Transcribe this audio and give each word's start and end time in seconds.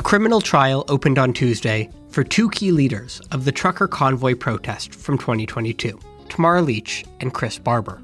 A 0.00 0.02
criminal 0.02 0.40
trial 0.40 0.86
opened 0.88 1.18
on 1.18 1.34
Tuesday 1.34 1.90
for 2.08 2.24
two 2.24 2.48
key 2.48 2.72
leaders 2.72 3.20
of 3.32 3.44
the 3.44 3.52
trucker 3.52 3.86
convoy 3.86 4.34
protest 4.34 4.94
from 4.94 5.18
2022, 5.18 6.00
Tamara 6.30 6.62
Lich 6.62 7.04
and 7.20 7.34
Chris 7.34 7.58
Barber. 7.58 8.00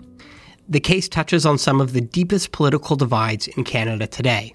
The 0.69 0.79
case 0.79 1.09
touches 1.09 1.46
on 1.46 1.56
some 1.56 1.80
of 1.80 1.95
the 1.95 2.03
deepest 2.03 2.53
political 2.53 2.96
divides 2.96 3.49
in 3.49 3.64
Canada 3.64 4.06
today. 4.06 4.54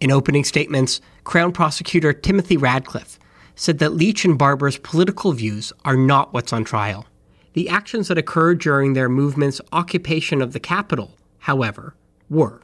In 0.00 0.10
opening 0.10 0.44
statements, 0.44 1.02
Crown 1.24 1.52
Prosecutor 1.52 2.14
Timothy 2.14 2.56
Radcliffe 2.56 3.18
said 3.54 3.78
that 3.80 3.92
Lich 3.92 4.24
and 4.24 4.38
Barber's 4.38 4.78
political 4.78 5.32
views 5.32 5.74
are 5.84 5.94
not 5.94 6.32
what's 6.32 6.54
on 6.54 6.64
trial. 6.64 7.04
The 7.52 7.68
actions 7.68 8.08
that 8.08 8.16
occurred 8.16 8.60
during 8.60 8.94
their 8.94 9.10
movement's 9.10 9.60
occupation 9.72 10.40
of 10.40 10.54
the 10.54 10.60
capital, 10.60 11.18
however, 11.40 11.94
were. 12.30 12.62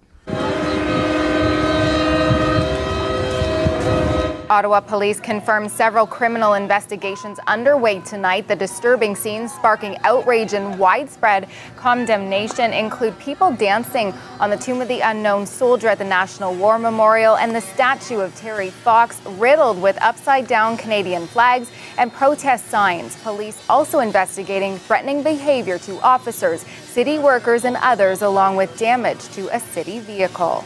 Ottawa 4.49 4.79
police 4.79 5.19
confirmed 5.19 5.73
several 5.73 6.07
criminal 6.07 6.55
investigations 6.55 7.41
underway 7.49 7.99
tonight. 8.01 8.47
The 8.47 8.55
disturbing 8.55 9.17
scenes 9.17 9.53
sparking 9.53 9.97
outrage 10.05 10.53
and 10.53 10.79
widespread 10.79 11.49
condemnation 11.75 12.73
include 12.73 13.19
people 13.19 13.51
dancing 13.51 14.15
on 14.39 14.51
the 14.51 14.57
tomb 14.57 14.81
of 14.81 14.87
the 14.87 15.01
unknown 15.01 15.47
soldier 15.47 15.89
at 15.89 15.99
the 15.99 16.05
National 16.05 16.55
War 16.55 16.79
Memorial 16.79 17.37
and 17.37 17.57
the 17.57 17.61
statue 17.61 18.21
of 18.21 18.37
Terry 18.37 18.71
Fox 18.71 19.21
riddled 19.31 19.83
with 19.83 20.01
upside 20.01 20.47
down 20.47 20.77
Canadian 20.77 21.27
flags 21.27 21.69
and 21.99 22.13
protest 22.13 22.69
signs. 22.69 23.17
Police 23.23 23.61
also 23.69 23.99
investigating 23.99 24.79
threatening 24.79 25.25
behavior 25.25 25.79
to 25.79 26.01
officers, 26.03 26.61
city 26.85 27.19
workers, 27.19 27.65
and 27.65 27.77
others, 27.79 28.23
along 28.23 28.55
with 28.55 28.79
damage 28.79 29.29
to 29.31 29.49
a 29.55 29.59
city 29.59 29.99
vehicle. 29.99 30.65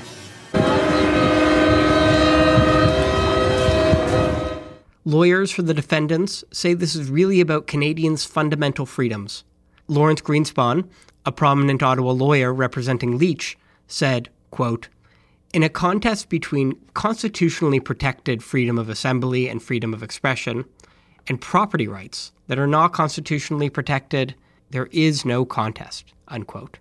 Lawyers 5.06 5.51
for 5.51 5.62
the 5.62 5.73
defendants 5.73 6.45
say 6.53 6.75
this 6.75 6.95
is 6.95 7.09
really 7.09 7.41
about 7.41 7.67
Canadians' 7.67 8.27
fundamental 8.27 8.84
freedoms. 8.84 9.45
Lawrence 9.89 10.20
Greenspan, 10.20 10.87
a 11.25 11.33
prominent 11.33 11.83
Ottawa 11.83 12.12
lawyer 12.12 12.53
representing 12.53 13.17
Lich, 13.17 13.56
said, 13.87 14.28
quote, 14.51 14.89
In 15.55 15.62
a 15.62 15.71
contest 15.71 16.28
between 16.28 16.78
constitutionally 16.93 17.81
protected 17.81 18.45
freedom 18.45 18.78
of 18.78 18.91
assembly 18.91 19.48
and 19.48 19.62
freedom 19.62 19.95
of 19.95 20.03
expression 20.03 20.67
and 21.27 21.41
property 21.41 21.89
rights 21.89 22.33
that 22.48 22.59
are 22.59 22.67
not 22.67 22.93
constitutionally 22.93 23.71
protected, 23.71 24.34
there 24.69 24.89
is 24.93 25.25
no 25.25 25.47
contest, 25.47 26.12
unquote. 26.28 26.78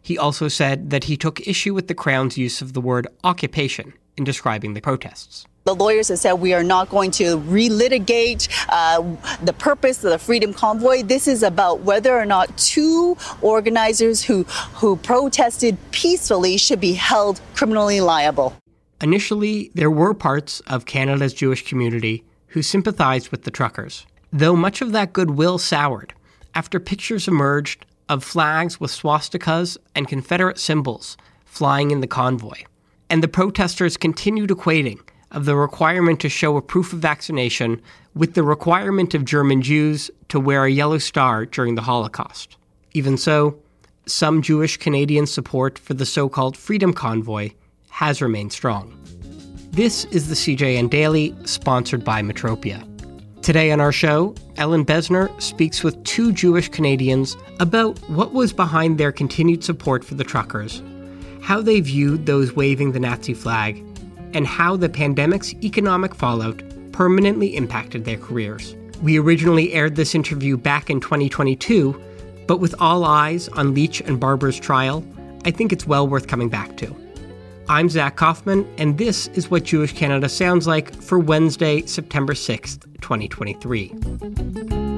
He 0.00 0.16
also 0.16 0.46
said 0.46 0.90
that 0.90 1.04
he 1.04 1.16
took 1.16 1.44
issue 1.48 1.74
with 1.74 1.88
the 1.88 1.94
Crown's 1.96 2.38
use 2.38 2.62
of 2.62 2.74
the 2.74 2.80
word 2.80 3.08
occupation 3.24 3.92
in 4.16 4.22
describing 4.22 4.74
the 4.74 4.80
protests. 4.80 5.46
The 5.66 5.74
lawyers 5.74 6.06
have 6.10 6.20
said 6.20 6.34
we 6.34 6.54
are 6.54 6.62
not 6.62 6.90
going 6.90 7.10
to 7.22 7.38
relitigate 7.40 8.46
uh, 8.68 9.02
the 9.42 9.52
purpose 9.52 10.04
of 10.04 10.10
the 10.10 10.18
Freedom 10.18 10.54
Convoy. 10.54 11.02
This 11.02 11.26
is 11.26 11.42
about 11.42 11.80
whether 11.80 12.16
or 12.16 12.24
not 12.24 12.56
two 12.56 13.16
organizers 13.42 14.22
who, 14.22 14.44
who 14.74 14.94
protested 14.94 15.76
peacefully 15.90 16.56
should 16.56 16.78
be 16.80 16.92
held 16.92 17.40
criminally 17.56 18.00
liable. 18.00 18.54
Initially, 19.00 19.72
there 19.74 19.90
were 19.90 20.14
parts 20.14 20.60
of 20.68 20.86
Canada's 20.86 21.34
Jewish 21.34 21.66
community 21.68 22.22
who 22.46 22.62
sympathized 22.62 23.30
with 23.30 23.42
the 23.42 23.50
truckers, 23.50 24.06
though 24.32 24.54
much 24.54 24.80
of 24.80 24.92
that 24.92 25.12
goodwill 25.12 25.58
soured 25.58 26.14
after 26.54 26.78
pictures 26.78 27.26
emerged 27.26 27.84
of 28.08 28.22
flags 28.22 28.78
with 28.78 28.92
swastikas 28.92 29.76
and 29.96 30.06
Confederate 30.06 30.60
symbols 30.60 31.16
flying 31.44 31.90
in 31.90 31.98
the 31.98 32.06
convoy. 32.06 32.62
And 33.10 33.20
the 33.20 33.26
protesters 33.26 33.96
continued 33.96 34.50
equating 34.50 35.00
of 35.30 35.44
the 35.44 35.56
requirement 35.56 36.20
to 36.20 36.28
show 36.28 36.56
a 36.56 36.62
proof 36.62 36.92
of 36.92 36.98
vaccination 37.00 37.80
with 38.14 38.34
the 38.34 38.42
requirement 38.42 39.14
of 39.14 39.24
German 39.24 39.62
Jews 39.62 40.10
to 40.28 40.40
wear 40.40 40.64
a 40.64 40.70
yellow 40.70 40.98
star 40.98 41.46
during 41.46 41.74
the 41.74 41.82
Holocaust. 41.82 42.56
Even 42.92 43.16
so, 43.16 43.58
some 44.06 44.40
Jewish 44.40 44.76
Canadian 44.76 45.26
support 45.26 45.78
for 45.78 45.94
the 45.94 46.06
so 46.06 46.28
called 46.28 46.56
Freedom 46.56 46.92
Convoy 46.92 47.50
has 47.90 48.22
remained 48.22 48.52
strong. 48.52 48.98
This 49.70 50.04
is 50.06 50.28
the 50.28 50.34
CJN 50.34 50.88
Daily, 50.88 51.34
sponsored 51.44 52.04
by 52.04 52.22
Metropia. 52.22 52.82
Today 53.42 53.70
on 53.70 53.80
our 53.80 53.92
show, 53.92 54.34
Ellin 54.56 54.84
Bessner 54.84 55.28
speaks 55.40 55.84
with 55.84 56.02
two 56.04 56.32
Jewish 56.32 56.68
Canadians 56.68 57.36
about 57.60 57.98
what 58.08 58.32
was 58.32 58.52
behind 58.52 58.98
their 58.98 59.12
continued 59.12 59.62
support 59.62 60.04
for 60.04 60.14
the 60.14 60.24
truckers, 60.24 60.82
how 61.42 61.60
they 61.60 61.80
viewed 61.80 62.26
those 62.26 62.56
waving 62.56 62.92
the 62.92 63.00
Nazi 63.00 63.34
flag, 63.34 63.84
and 64.32 64.46
how 64.46 64.76
the 64.76 64.88
pandemic's 64.88 65.54
economic 65.62 66.14
fallout 66.14 66.62
permanently 66.92 67.56
impacted 67.56 68.04
their 68.04 68.16
careers. 68.16 68.74
We 69.02 69.18
originally 69.18 69.72
aired 69.72 69.96
this 69.96 70.14
interview 70.14 70.56
back 70.56 70.88
in 70.88 71.00
2022, 71.00 72.00
but 72.46 72.60
with 72.60 72.74
all 72.80 73.04
eyes 73.04 73.48
on 73.50 73.74
Lich 73.74 74.00
and 74.00 74.18
Barber's 74.18 74.58
trial, 74.58 75.04
I 75.44 75.50
think 75.50 75.72
it's 75.72 75.86
well 75.86 76.08
worth 76.08 76.26
coming 76.26 76.48
back 76.48 76.76
to. 76.78 76.96
I'm 77.68 77.88
Zach 77.88 78.16
Kauffman, 78.16 78.66
and 78.78 78.96
this 78.96 79.26
is 79.28 79.50
what 79.50 79.64
Jewish 79.64 79.92
Canada 79.92 80.28
sounds 80.28 80.66
like 80.66 80.94
for 80.94 81.18
Wednesday, 81.18 81.84
September 81.84 82.32
6th, 82.32 82.84
2023. 83.00 84.95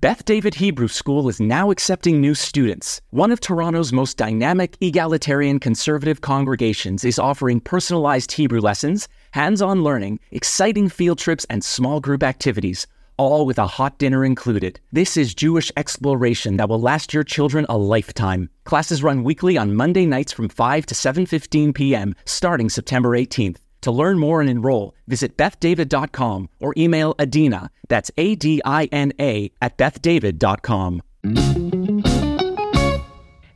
Beth 0.00 0.24
David 0.24 0.54
Hebrew 0.54 0.86
School 0.86 1.28
is 1.28 1.40
now 1.40 1.72
accepting 1.72 2.20
new 2.20 2.32
students. 2.32 3.00
One 3.10 3.32
of 3.32 3.40
Toronto's 3.40 3.92
most 3.92 4.16
dynamic, 4.16 4.76
egalitarian, 4.80 5.58
conservative 5.58 6.20
congregations 6.20 7.04
is 7.04 7.18
offering 7.18 7.58
personalized 7.58 8.30
Hebrew 8.30 8.60
lessons, 8.60 9.08
hands 9.32 9.60
on 9.60 9.82
learning, 9.82 10.20
exciting 10.30 10.88
field 10.88 11.18
trips, 11.18 11.46
and 11.50 11.64
small 11.64 11.98
group 11.98 12.22
activities, 12.22 12.86
all 13.16 13.44
with 13.44 13.58
a 13.58 13.66
hot 13.66 13.98
dinner 13.98 14.24
included. 14.24 14.78
This 14.92 15.16
is 15.16 15.34
Jewish 15.34 15.72
exploration 15.76 16.58
that 16.58 16.68
will 16.68 16.80
last 16.80 17.12
your 17.12 17.24
children 17.24 17.66
a 17.68 17.76
lifetime. 17.76 18.50
Classes 18.62 19.02
run 19.02 19.24
weekly 19.24 19.58
on 19.58 19.74
Monday 19.74 20.06
nights 20.06 20.32
from 20.32 20.48
5 20.48 20.86
to 20.86 20.94
7:15 20.94 21.74
p.m. 21.74 22.14
starting 22.24 22.68
September 22.68 23.18
18th. 23.18 23.56
To 23.82 23.90
learn 23.90 24.18
more 24.18 24.40
and 24.40 24.50
enroll, 24.50 24.94
visit 25.06 25.36
bethdavid.com 25.36 26.48
or 26.60 26.74
email 26.76 27.14
Adina, 27.18 27.70
that's 27.88 28.10
A 28.16 28.34
D 28.34 28.60
I 28.64 28.86
N 28.86 29.12
A, 29.20 29.50
at 29.62 29.78
bethdavid.com. 29.78 31.02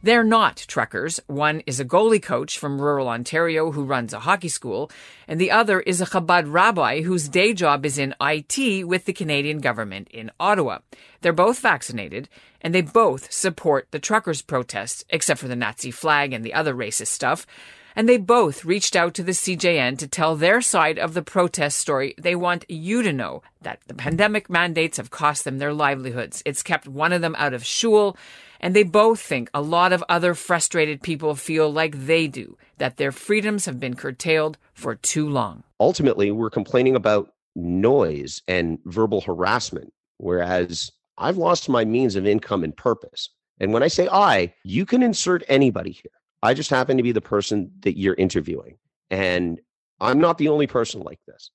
They're 0.05 0.25
not 0.25 0.65
truckers. 0.66 1.21
One 1.28 1.61
is 1.65 1.78
a 1.78 1.84
goalie 1.84 2.21
coach 2.21 2.59
from 2.59 2.81
rural 2.81 3.09
Ontario 3.09 3.71
who 3.71 3.84
runs 3.84 4.12
a 4.12 4.19
hockey 4.19 4.49
school, 4.49 4.91
and 5.28 5.41
the 5.41 5.53
other 5.53 5.78
is 5.78 6.00
a 6.00 6.06
Chabad 6.06 6.53
rabbi 6.53 7.03
whose 7.03 7.28
day 7.28 7.55
job 7.55 7.87
is 7.87 7.99
in 7.99 8.12
IT 8.21 8.88
with 8.88 9.05
the 9.05 9.12
Canadian 9.12 9.59
government 9.59 10.09
in 10.11 10.32
Ottawa. 10.41 10.78
They're 11.21 11.32
both 11.32 11.61
vaccinated, 11.61 12.28
and 12.61 12.75
they 12.75 12.82
both 12.82 13.32
support 13.32 13.87
the 13.93 14.00
truckers' 14.00 14.43
protests, 14.43 15.05
except 15.09 15.38
for 15.38 15.47
the 15.47 15.55
Nazi 15.55 15.93
flag 15.93 16.32
and 16.32 16.44
the 16.44 16.55
other 16.55 16.75
racist 16.75 17.09
stuff 17.09 17.47
and 17.94 18.08
they 18.08 18.19
both 18.19 18.64
reached 18.64 18.97
out 18.97 19.14
to 19.14 19.22
the 19.22 19.32
CJN 19.32 19.98
to 19.98 20.06
tell 20.06 20.36
their 20.36 20.60
side 20.60 20.98
of 20.98 21.14
the 21.14 21.22
protest 21.22 21.78
story. 21.78 22.14
They 22.19 22.34
want 22.34 22.64
you 22.69 23.03
to 23.03 23.12
know 23.12 23.42
that 23.60 23.80
the 23.86 23.94
pandemic 23.94 24.48
mandates 24.48 24.97
have 24.97 25.10
cost 25.10 25.44
them 25.44 25.58
their 25.58 25.72
livelihoods. 25.72 26.42
It's 26.44 26.62
kept 26.62 26.88
one 26.88 27.12
of 27.12 27.20
them 27.20 27.34
out 27.38 27.54
of 27.54 27.64
shul, 27.64 28.16
and 28.60 28.75
they 28.75 28.84
both 28.84 29.20
think 29.20 29.50
a 29.52 29.60
lot 29.60 29.92
of 29.92 30.04
other 30.08 30.34
frustrated 30.34 31.02
people 31.02 31.34
feel 31.34 31.72
like 31.72 32.06
they 32.06 32.26
do, 32.28 32.56
that 32.78 32.97
their 32.97 33.12
freedoms 33.12 33.66
have 33.66 33.81
been 33.81 33.94
curtailed 33.94 34.58
for 34.75 34.94
too 34.94 35.28
long. 35.28 35.64
Ultimately, 35.81 36.31
we're 36.31 36.50
complaining 36.50 36.94
about 36.94 37.32
noise 37.54 38.42
and 38.48 38.78
verbal 38.84 39.20
harassment, 39.20 39.92
whereas 40.19 40.91
I've 41.19 41.36
lost 41.36 41.69
my 41.69 41.84
means 41.84 42.16
of 42.16 42.26
income 42.26 42.64
and 42.64 42.76
purpose. 42.76 43.28
And 43.60 43.72
when 43.72 43.82
I 43.82 43.88
say 43.88 44.08
I, 44.10 44.54
you 44.64 44.87
can 44.87 45.02
insert 45.02 45.44
anybody 45.49 45.93
here. 45.93 46.12
I 46.43 46.55
just 46.55 46.71
happen 46.71 46.97
to 46.97 47.03
be 47.03 47.12
the 47.12 47.21
person 47.21 47.71
that 47.81 47.97
you're 47.97 48.15
interviewing. 48.15 48.79
And 49.11 49.61
I'm 50.00 50.19
not 50.19 50.39
the 50.39 50.49
only 50.49 50.67
person 50.67 51.03
like 51.03 51.21
this. 51.27 51.50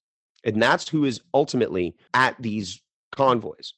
And 0.46 0.62
that's 0.62 0.88
who 0.88 1.04
is 1.04 1.22
ultimately 1.34 1.96
at 2.14 2.42
these 2.42 2.82
convoys. 3.12 3.74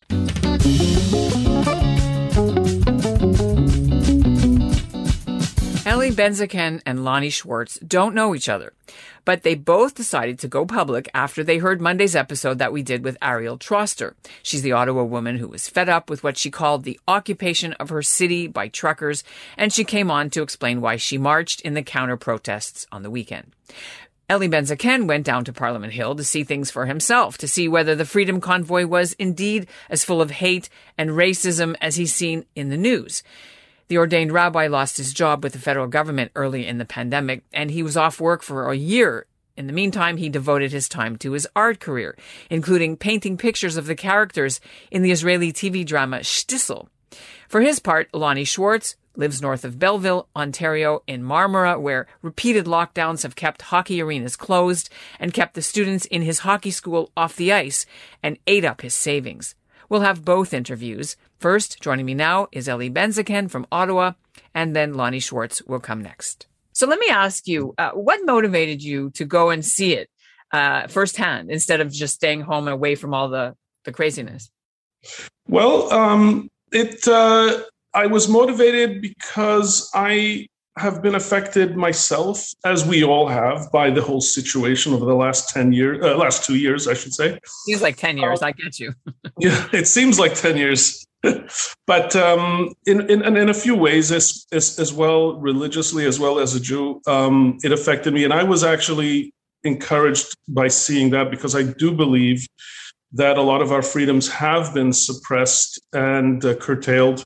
Ellie 5.99 6.11
Benzaken 6.11 6.81
and 6.85 7.03
Lonnie 7.03 7.29
Schwartz 7.29 7.77
don't 7.79 8.15
know 8.15 8.33
each 8.33 8.47
other, 8.47 8.71
but 9.25 9.43
they 9.43 9.53
both 9.53 9.95
decided 9.95 10.39
to 10.39 10.47
go 10.47 10.65
public 10.65 11.09
after 11.13 11.43
they 11.43 11.57
heard 11.57 11.81
Monday's 11.81 12.15
episode 12.15 12.57
that 12.57 12.71
we 12.71 12.81
did 12.81 13.03
with 13.03 13.17
Ariel 13.21 13.57
Troster. 13.57 14.13
She's 14.41 14.61
the 14.61 14.71
Ottawa 14.71 15.03
woman 15.03 15.39
who 15.39 15.49
was 15.49 15.67
fed 15.67 15.89
up 15.89 16.09
with 16.09 16.23
what 16.23 16.37
she 16.37 16.49
called 16.49 16.85
the 16.85 16.97
occupation 17.05 17.73
of 17.73 17.89
her 17.89 18.01
city 18.01 18.47
by 18.47 18.69
truckers, 18.69 19.25
and 19.57 19.73
she 19.73 19.83
came 19.83 20.09
on 20.09 20.29
to 20.29 20.41
explain 20.41 20.79
why 20.79 20.95
she 20.95 21.17
marched 21.17 21.59
in 21.61 21.73
the 21.73 21.83
counter 21.83 22.15
protests 22.15 22.87
on 22.93 23.03
the 23.03 23.11
weekend. 23.11 23.51
Ellie 24.29 24.47
Benzaken 24.47 25.05
went 25.05 25.25
down 25.25 25.43
to 25.43 25.51
Parliament 25.51 25.91
Hill 25.91 26.15
to 26.15 26.23
see 26.23 26.45
things 26.45 26.71
for 26.71 26.85
himself, 26.85 27.37
to 27.39 27.47
see 27.47 27.67
whether 27.67 27.93
the 27.93 28.05
Freedom 28.05 28.39
Convoy 28.39 28.85
was 28.85 29.11
indeed 29.19 29.67
as 29.89 30.05
full 30.05 30.21
of 30.21 30.31
hate 30.31 30.69
and 30.97 31.09
racism 31.09 31.75
as 31.81 31.97
he's 31.97 32.15
seen 32.15 32.45
in 32.55 32.69
the 32.69 32.77
news. 32.77 33.21
The 33.89 33.97
ordained 33.97 34.31
rabbi 34.31 34.67
lost 34.67 34.97
his 34.97 35.13
job 35.13 35.43
with 35.43 35.53
the 35.53 35.59
federal 35.59 35.87
government 35.87 36.31
early 36.35 36.67
in 36.67 36.77
the 36.77 36.85
pandemic, 36.85 37.43
and 37.51 37.71
he 37.71 37.81
was 37.81 37.97
off 37.97 38.21
work 38.21 38.43
for 38.43 38.71
a 38.71 38.75
year. 38.75 39.25
In 39.57 39.65
the 39.65 39.73
meantime, 39.73 40.17
he 40.17 40.29
devoted 40.29 40.71
his 40.71 40.87
time 40.87 41.17
to 41.17 41.31
his 41.31 41.47
art 41.55 41.79
career, 41.79 42.15
including 42.51 42.97
painting 42.97 43.35
pictures 43.35 43.77
of 43.77 43.87
the 43.87 43.95
characters 43.95 44.61
in 44.91 45.01
the 45.01 45.11
Israeli 45.11 45.51
TV 45.51 45.83
drama 45.83 46.19
Shtisel. 46.19 46.87
For 47.47 47.61
his 47.61 47.79
part, 47.79 48.13
Lonnie 48.13 48.43
Schwartz, 48.43 48.95
lives 49.15 49.41
north 49.41 49.65
of 49.65 49.79
Belleville, 49.79 50.27
Ontario, 50.35 51.01
in 51.07 51.23
Marmora, 51.23 51.81
where 51.81 52.05
repeated 52.21 52.65
lockdowns 52.65 53.23
have 53.23 53.35
kept 53.35 53.63
hockey 53.63 54.03
arenas 54.03 54.35
closed 54.35 54.89
and 55.19 55.33
kept 55.33 55.55
the 55.55 55.63
students 55.63 56.05
in 56.05 56.21
his 56.21 56.39
hockey 56.39 56.71
school 56.71 57.11
off 57.17 57.35
the 57.35 57.51
ice 57.51 57.87
and 58.21 58.37
ate 58.45 58.63
up 58.63 58.81
his 58.81 58.93
savings. 58.93 59.55
We'll 59.89 60.01
have 60.01 60.23
both 60.23 60.53
interviews. 60.53 61.17
First, 61.39 61.81
joining 61.81 62.05
me 62.05 62.13
now 62.13 62.47
is 62.51 62.69
Ellie 62.69 62.89
Benzaken 62.91 63.49
from 63.49 63.65
Ottawa, 63.71 64.13
and 64.53 64.75
then 64.75 64.93
Lonnie 64.93 65.19
Schwartz 65.19 65.61
will 65.63 65.79
come 65.79 66.01
next. 66.01 66.47
So 66.73 66.87
let 66.87 66.99
me 66.99 67.07
ask 67.09 67.47
you, 67.47 67.73
uh, 67.77 67.91
what 67.91 68.19
motivated 68.23 68.81
you 68.81 69.09
to 69.11 69.25
go 69.25 69.49
and 69.49 69.65
see 69.65 69.93
it 69.93 70.09
uh, 70.51 70.87
firsthand 70.87 71.51
instead 71.51 71.81
of 71.81 71.91
just 71.91 72.15
staying 72.15 72.41
home 72.41 72.67
and 72.67 72.73
away 72.73 72.95
from 72.95 73.13
all 73.13 73.29
the, 73.29 73.55
the 73.83 73.91
craziness? 73.91 74.49
Well, 75.47 75.91
um, 75.91 76.49
it 76.71 77.07
uh, 77.07 77.63
I 77.93 78.05
was 78.05 78.29
motivated 78.29 79.01
because 79.01 79.89
I 79.93 80.47
have 80.79 81.01
been 81.01 81.15
affected 81.15 81.75
myself, 81.75 82.47
as 82.63 82.85
we 82.85 83.03
all 83.03 83.27
have, 83.27 83.71
by 83.71 83.89
the 83.89 84.01
whole 84.01 84.21
situation 84.21 84.93
over 84.93 85.05
the 85.05 85.15
last 85.15 85.49
ten 85.49 85.71
years, 85.73 86.03
uh, 86.03 86.15
last 86.17 86.45
two 86.45 86.55
years, 86.55 86.87
I 86.87 86.93
should 86.93 87.13
say. 87.13 87.39
Seems 87.65 87.81
like 87.81 87.97
ten 87.97 88.17
years. 88.17 88.41
I 88.41 88.51
get 88.51 88.79
you. 88.79 88.93
yeah, 89.39 89.67
it 89.73 89.87
seems 89.87 90.19
like 90.19 90.35
ten 90.35 90.57
years, 90.57 91.05
but 91.87 92.15
um, 92.15 92.73
in, 92.85 93.09
in 93.09 93.37
in 93.37 93.49
a 93.49 93.53
few 93.53 93.75
ways, 93.75 94.11
as, 94.11 94.45
as 94.51 94.79
as 94.79 94.93
well 94.93 95.39
religiously 95.39 96.05
as 96.05 96.19
well 96.19 96.39
as 96.39 96.55
a 96.55 96.59
Jew, 96.59 97.01
um, 97.07 97.57
it 97.63 97.71
affected 97.71 98.13
me, 98.13 98.23
and 98.23 98.33
I 98.33 98.43
was 98.43 98.63
actually 98.63 99.33
encouraged 99.63 100.33
by 100.47 100.69
seeing 100.69 101.09
that 101.09 101.29
because 101.29 101.53
I 101.53 101.63
do 101.63 101.91
believe 101.91 102.47
that 103.11 103.37
a 103.37 103.41
lot 103.41 103.61
of 103.61 103.71
our 103.71 103.81
freedoms 103.81 104.29
have 104.29 104.73
been 104.73 104.93
suppressed 104.93 105.81
and 105.93 106.43
uh, 106.45 106.55
curtailed 106.55 107.23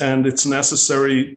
and 0.00 0.26
it's 0.26 0.46
necessary 0.46 1.36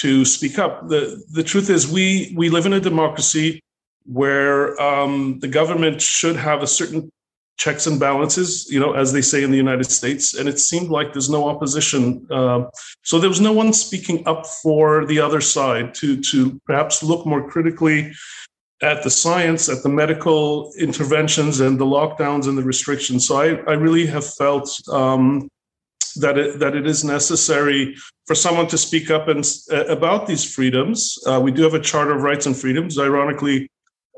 to 0.00 0.24
speak 0.24 0.58
up. 0.58 0.88
the 0.88 1.22
The 1.32 1.42
truth 1.42 1.70
is, 1.70 1.90
we 1.90 2.34
we 2.36 2.48
live 2.48 2.66
in 2.66 2.72
a 2.72 2.80
democracy 2.80 3.60
where 4.04 4.80
um, 4.80 5.38
the 5.40 5.48
government 5.48 6.00
should 6.00 6.36
have 6.36 6.62
a 6.62 6.66
certain 6.66 7.10
checks 7.58 7.86
and 7.86 8.00
balances, 8.00 8.68
you 8.70 8.80
know, 8.80 8.92
as 8.92 9.12
they 9.12 9.22
say 9.22 9.42
in 9.44 9.50
the 9.50 9.56
United 9.56 9.88
States. 9.90 10.34
And 10.34 10.48
it 10.48 10.58
seemed 10.58 10.88
like 10.88 11.12
there's 11.12 11.30
no 11.30 11.48
opposition. 11.48 12.26
Uh, 12.30 12.64
so 13.02 13.20
there 13.20 13.28
was 13.28 13.40
no 13.40 13.52
one 13.52 13.72
speaking 13.72 14.26
up 14.26 14.46
for 14.62 15.06
the 15.06 15.20
other 15.20 15.40
side 15.40 15.94
to 15.96 16.20
to 16.30 16.60
perhaps 16.66 17.02
look 17.02 17.26
more 17.26 17.48
critically 17.48 18.12
at 18.82 19.04
the 19.04 19.10
science, 19.10 19.68
at 19.68 19.82
the 19.84 19.88
medical 19.88 20.72
interventions 20.76 21.60
and 21.60 21.78
the 21.78 21.84
lockdowns 21.84 22.48
and 22.48 22.58
the 22.58 22.64
restrictions. 22.64 23.28
So 23.28 23.36
I, 23.36 23.54
I 23.70 23.74
really 23.74 24.06
have 24.06 24.26
felt 24.26 24.68
um, 24.90 25.48
that 26.14 26.38
it, 26.38 26.58
that 26.58 26.74
it 26.74 26.86
is 26.86 27.04
necessary 27.04 27.94
for 28.26 28.34
someone 28.34 28.66
to 28.68 28.78
speak 28.78 29.10
up 29.10 29.28
and 29.28 29.44
uh, 29.70 29.84
about 29.86 30.26
these 30.26 30.44
freedoms. 30.54 31.18
Uh, 31.26 31.40
we 31.42 31.50
do 31.50 31.62
have 31.62 31.74
a 31.74 31.80
Charter 31.80 32.14
of 32.14 32.22
Rights 32.22 32.46
and 32.46 32.56
Freedoms, 32.56 32.98
ironically 32.98 33.68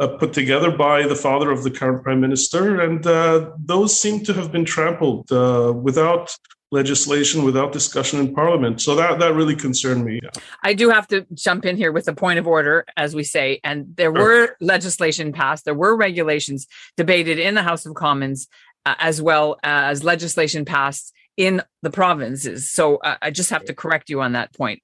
uh, 0.00 0.08
put 0.08 0.32
together 0.32 0.70
by 0.70 1.06
the 1.06 1.14
father 1.16 1.50
of 1.50 1.62
the 1.62 1.70
current 1.70 2.02
prime 2.02 2.20
minister, 2.20 2.80
and 2.80 3.06
uh, 3.06 3.50
those 3.58 3.98
seem 3.98 4.24
to 4.24 4.32
have 4.32 4.50
been 4.50 4.64
trampled 4.64 5.30
uh, 5.30 5.72
without 5.74 6.36
legislation 6.74 7.44
without 7.44 7.72
discussion 7.72 8.18
in 8.18 8.34
parliament 8.34 8.80
so 8.80 8.96
that 8.96 9.20
that 9.20 9.32
really 9.32 9.54
concerned 9.54 10.04
me 10.04 10.18
i 10.64 10.74
do 10.74 10.90
have 10.90 11.06
to 11.06 11.24
jump 11.32 11.64
in 11.64 11.76
here 11.76 11.92
with 11.92 12.08
a 12.08 12.12
point 12.12 12.36
of 12.38 12.48
order 12.48 12.84
as 12.96 13.14
we 13.14 13.22
say 13.22 13.60
and 13.62 13.96
there 13.96 14.12
sure. 14.12 14.24
were 14.24 14.56
legislation 14.60 15.32
passed 15.32 15.64
there 15.64 15.74
were 15.74 15.94
regulations 15.94 16.66
debated 16.96 17.38
in 17.38 17.54
the 17.54 17.62
house 17.62 17.86
of 17.86 17.94
commons 17.94 18.48
uh, 18.86 18.94
as 18.98 19.22
well 19.22 19.56
as 19.62 20.02
legislation 20.02 20.64
passed 20.64 21.14
in 21.36 21.62
the 21.82 21.90
provinces. 21.90 22.70
So 22.70 22.96
uh, 22.96 23.16
I 23.20 23.30
just 23.30 23.50
have 23.50 23.64
to 23.64 23.74
correct 23.74 24.10
you 24.10 24.20
on 24.20 24.32
that 24.32 24.54
point. 24.54 24.82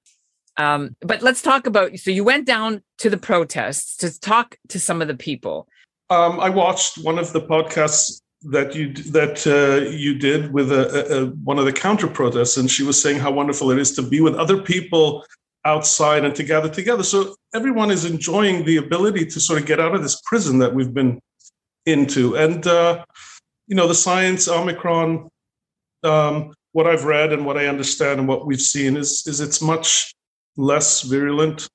Um, 0.57 0.97
but 1.01 1.23
let's 1.23 1.43
talk 1.43 1.67
about. 1.67 1.99
So 1.99 2.11
you 2.11 2.25
went 2.25 2.47
down 2.47 2.83
to 2.99 3.11
the 3.11 3.17
protests 3.17 3.97
to 3.99 4.19
talk 4.21 4.57
to 4.69 4.81
some 4.81 5.01
of 5.01 5.09
the 5.09 5.15
people. 5.15 5.69
Um, 6.11 6.41
I 6.41 6.51
watched 6.51 6.99
one 6.99 7.19
of 7.19 7.33
the 7.33 7.41
podcasts 7.41 8.21
that 8.43 8.75
you 8.75 8.93
that 9.13 9.47
uh, 9.47 9.89
you 9.91 10.19
did 10.19 10.53
with 10.53 10.73
a, 10.73 11.23
a, 11.23 11.27
one 11.45 11.59
of 11.59 11.65
the 11.65 11.73
counter 11.73 12.09
protests, 12.09 12.57
and 12.57 12.71
she 12.71 12.83
was 12.83 13.01
saying 13.01 13.19
how 13.19 13.31
wonderful 13.31 13.71
it 13.71 13.79
is 13.79 13.93
to 13.93 14.03
be 14.03 14.21
with 14.21 14.35
other 14.35 14.61
people 14.61 15.25
outside 15.65 16.25
and 16.25 16.35
to 16.35 16.43
gather 16.43 16.69
together. 16.69 17.03
So 17.03 17.35
everyone 17.55 17.91
is 17.91 18.05
enjoying 18.05 18.65
the 18.65 18.79
ability 18.79 19.27
to 19.27 19.41
sort 19.41 19.61
of 19.61 19.67
get 19.67 19.79
out 19.79 19.95
of 19.95 20.03
this 20.03 20.21
prison 20.25 20.59
that 20.59 20.75
we've 20.75 20.93
been 20.93 21.21
into, 21.87 22.37
and 22.37 22.67
uh, 22.67 23.05
you 23.67 23.77
know 23.77 23.87
the 23.87 23.95
science 23.95 24.49
Omicron 24.49 25.29
um, 26.05 26.55
what 26.73 26.87
I've 26.87 27.05
read 27.05 27.33
and 27.33 27.45
what 27.45 27.57
I 27.57 27.67
understand 27.67 28.21
and 28.21 28.29
what 28.29 28.47
we've 28.47 28.61
seen 28.61 28.97
is 28.97 29.27
is 29.27 29.41
it's 29.41 29.61
much 29.61 30.13
less 30.57 31.03
virulent 31.03 31.69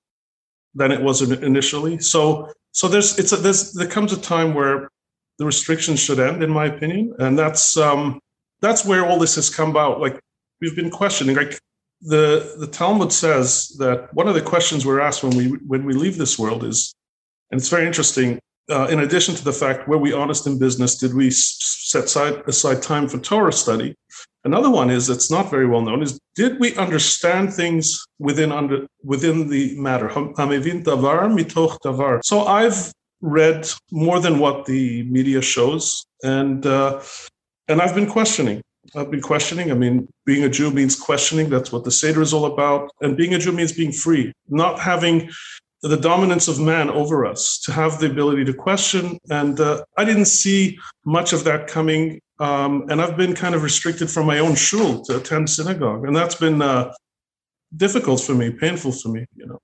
than 0.74 0.92
it 0.92 1.02
was 1.02 1.22
initially. 1.22 2.00
So 2.00 2.52
so 2.72 2.88
there's 2.88 3.18
it's 3.18 3.32
a, 3.32 3.38
there's 3.38 3.74
there 3.74 3.88
comes 3.88 4.14
a 4.14 4.20
time 4.20 4.54
where 4.54 4.90
the 5.38 5.46
restrictions 5.46 6.00
should 6.00 6.20
end, 6.20 6.44
in 6.44 6.50
my 6.50 6.66
opinion, 6.66 7.14
and 7.20 7.38
that's 7.38 7.78
um, 7.78 8.20
that's 8.62 8.86
where 8.86 9.06
all 9.06 9.20
this 9.20 9.36
has 9.36 9.50
come 9.50 9.70
about. 9.70 10.00
Like 10.00 10.20
we've 10.62 10.76
been 10.76 10.90
questioning, 10.90 11.36
like 11.36 11.60
the 12.02 12.56
the 12.60 12.68
Talmud 12.68 13.12
says 13.12 13.76
that 13.80 14.14
one 14.14 14.28
of 14.28 14.34
the 14.34 14.42
questions 14.42 14.86
we're 14.86 15.02
asked 15.02 15.24
when 15.24 15.36
we 15.36 15.48
when 15.68 15.86
we 15.86 15.94
leave 15.94 16.18
this 16.18 16.38
world 16.40 16.64
is, 16.64 16.94
and 17.52 17.60
it's 17.60 17.70
very 17.70 17.86
interesting 17.86 18.40
uh, 18.70 18.88
in 18.88 19.00
addition 19.00 19.36
to 19.36 19.44
the 19.44 19.54
fact, 19.54 19.88
were 19.88 19.98
we 19.98 20.14
honest 20.14 20.48
in 20.48 20.58
business? 20.58 20.98
Did 20.98 21.14
we 21.14 21.30
set 21.32 22.06
aside, 22.06 22.42
aside 22.48 22.82
time 22.82 23.08
for 23.08 23.20
Torah 23.20 23.54
study? 23.54 23.96
Another 24.44 24.70
one 24.70 24.92
is 24.92 25.08
that's 25.08 25.32
not 25.32 25.50
very 25.50 25.66
well 25.66 25.82
known 25.82 26.04
is 26.04 26.20
did 26.36 26.60
we 26.60 26.76
understand 26.76 27.52
things 27.52 28.06
within 28.20 28.52
under 28.52 28.86
within 29.04 29.50
the 29.50 29.76
matter? 29.80 30.08
davar 30.08 31.28
mitoch 31.36 31.78
davar. 31.84 32.22
So 32.24 32.46
I've 32.46 32.94
read 33.22 33.68
more 33.92 34.20
than 34.20 34.38
what 34.38 34.66
the 34.66 35.02
media 35.04 35.42
shows, 35.42 36.06
and 36.24 36.64
uh, 36.64 37.02
and 37.68 37.82
I've 37.82 37.96
been 37.96 38.06
questioning. 38.08 38.62
I've 38.96 39.10
been 39.10 39.22
questioning. 39.22 39.72
I 39.72 39.74
mean, 39.74 40.08
being 40.28 40.44
a 40.44 40.50
Jew 40.50 40.70
means 40.70 40.96
questioning. 40.96 41.50
That's 41.50 41.72
what 41.72 41.84
the 41.84 41.92
Seder 41.92 42.22
is 42.22 42.32
all 42.32 42.46
about. 42.46 42.92
And 43.02 43.18
being 43.18 43.34
a 43.34 43.40
Jew 43.40 43.52
means 43.52 43.74
being 43.74 43.92
free, 43.92 44.32
not 44.48 44.80
having 44.80 45.32
the 45.88 45.98
dominance 45.98 46.48
of 46.48 46.60
man 46.60 46.90
over 46.90 47.26
us, 47.26 47.60
to 47.60 47.72
have 47.72 48.00
the 48.00 48.08
ability 48.08 48.44
to 48.46 48.54
question. 48.54 49.20
And 49.30 49.60
uh, 49.60 49.84
I 49.98 50.06
didn't 50.06 50.26
see 50.26 50.78
much 51.06 51.34
of 51.34 51.44
that 51.44 51.68
coming. 51.68 52.22
Um, 52.40 52.86
and 52.90 53.02
I've 53.02 53.16
been 53.16 53.34
kind 53.34 53.56
of 53.56 53.64
restricted 53.64 54.10
from 54.10 54.26
my 54.26 54.40
own 54.40 54.56
shul 54.56 55.04
to 55.06 55.18
attend 55.18 55.50
synagogue. 55.50 56.06
And 56.06 56.16
that's 56.16 56.36
been 56.36 56.62
uh, 56.62 56.92
difficult 57.76 58.22
for 58.22 58.34
me, 58.34 58.52
painful 58.52 58.92
for 58.92 59.10
me, 59.10 59.26
you 59.36 59.46
know. 59.46 59.60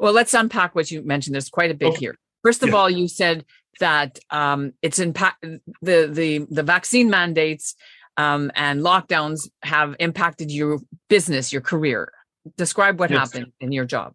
Well, 0.00 0.12
let's 0.12 0.34
unpack 0.34 0.74
what 0.74 0.90
you 0.90 1.02
mentioned. 1.02 1.34
There's 1.34 1.50
quite 1.50 1.70
a 1.70 1.74
bit 1.74 1.88
okay. 1.88 1.98
here. 1.98 2.18
First 2.42 2.62
of 2.62 2.70
yeah. 2.70 2.74
all, 2.74 2.90
you 2.90 3.08
said 3.08 3.44
that 3.80 4.18
um, 4.30 4.72
it's 4.82 4.98
impact 4.98 5.44
the 5.82 6.08
the 6.10 6.46
the 6.50 6.62
vaccine 6.62 7.10
mandates 7.10 7.74
um, 8.16 8.50
and 8.54 8.80
lockdowns 8.80 9.48
have 9.62 9.96
impacted 10.00 10.50
your 10.50 10.80
business, 11.08 11.52
your 11.52 11.62
career. 11.62 12.12
Describe 12.56 12.98
what 12.98 13.10
yes. 13.10 13.18
happened 13.18 13.52
in 13.60 13.72
your 13.72 13.84
job. 13.84 14.14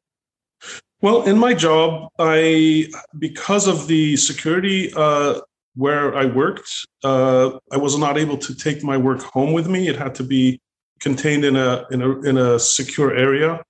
Well, 1.02 1.24
in 1.24 1.38
my 1.38 1.56
job, 1.56 2.10
I 2.20 2.88
because 3.18 3.68
of 3.68 3.88
the 3.88 4.16
security 4.18 4.94
uh, 4.96 5.42
where 5.76 6.16
I 6.16 6.26
worked, 6.26 6.70
uh, 7.04 7.58
I 7.72 7.78
was 7.78 7.98
not 7.98 8.20
able 8.20 8.38
to 8.38 8.54
take 8.54 8.84
my 8.84 8.98
work 8.98 9.22
home 9.22 9.52
with 9.52 9.68
me. 9.68 9.88
It 9.88 9.96
had 9.96 10.14
to 10.16 10.24
be 10.24 10.62
contained 11.00 11.44
in 11.44 11.56
a 11.56 11.86
in 11.90 12.04
a 12.04 12.22
in 12.22 12.38
a 12.38 12.60
secure 12.60 13.16
area. 13.16 13.64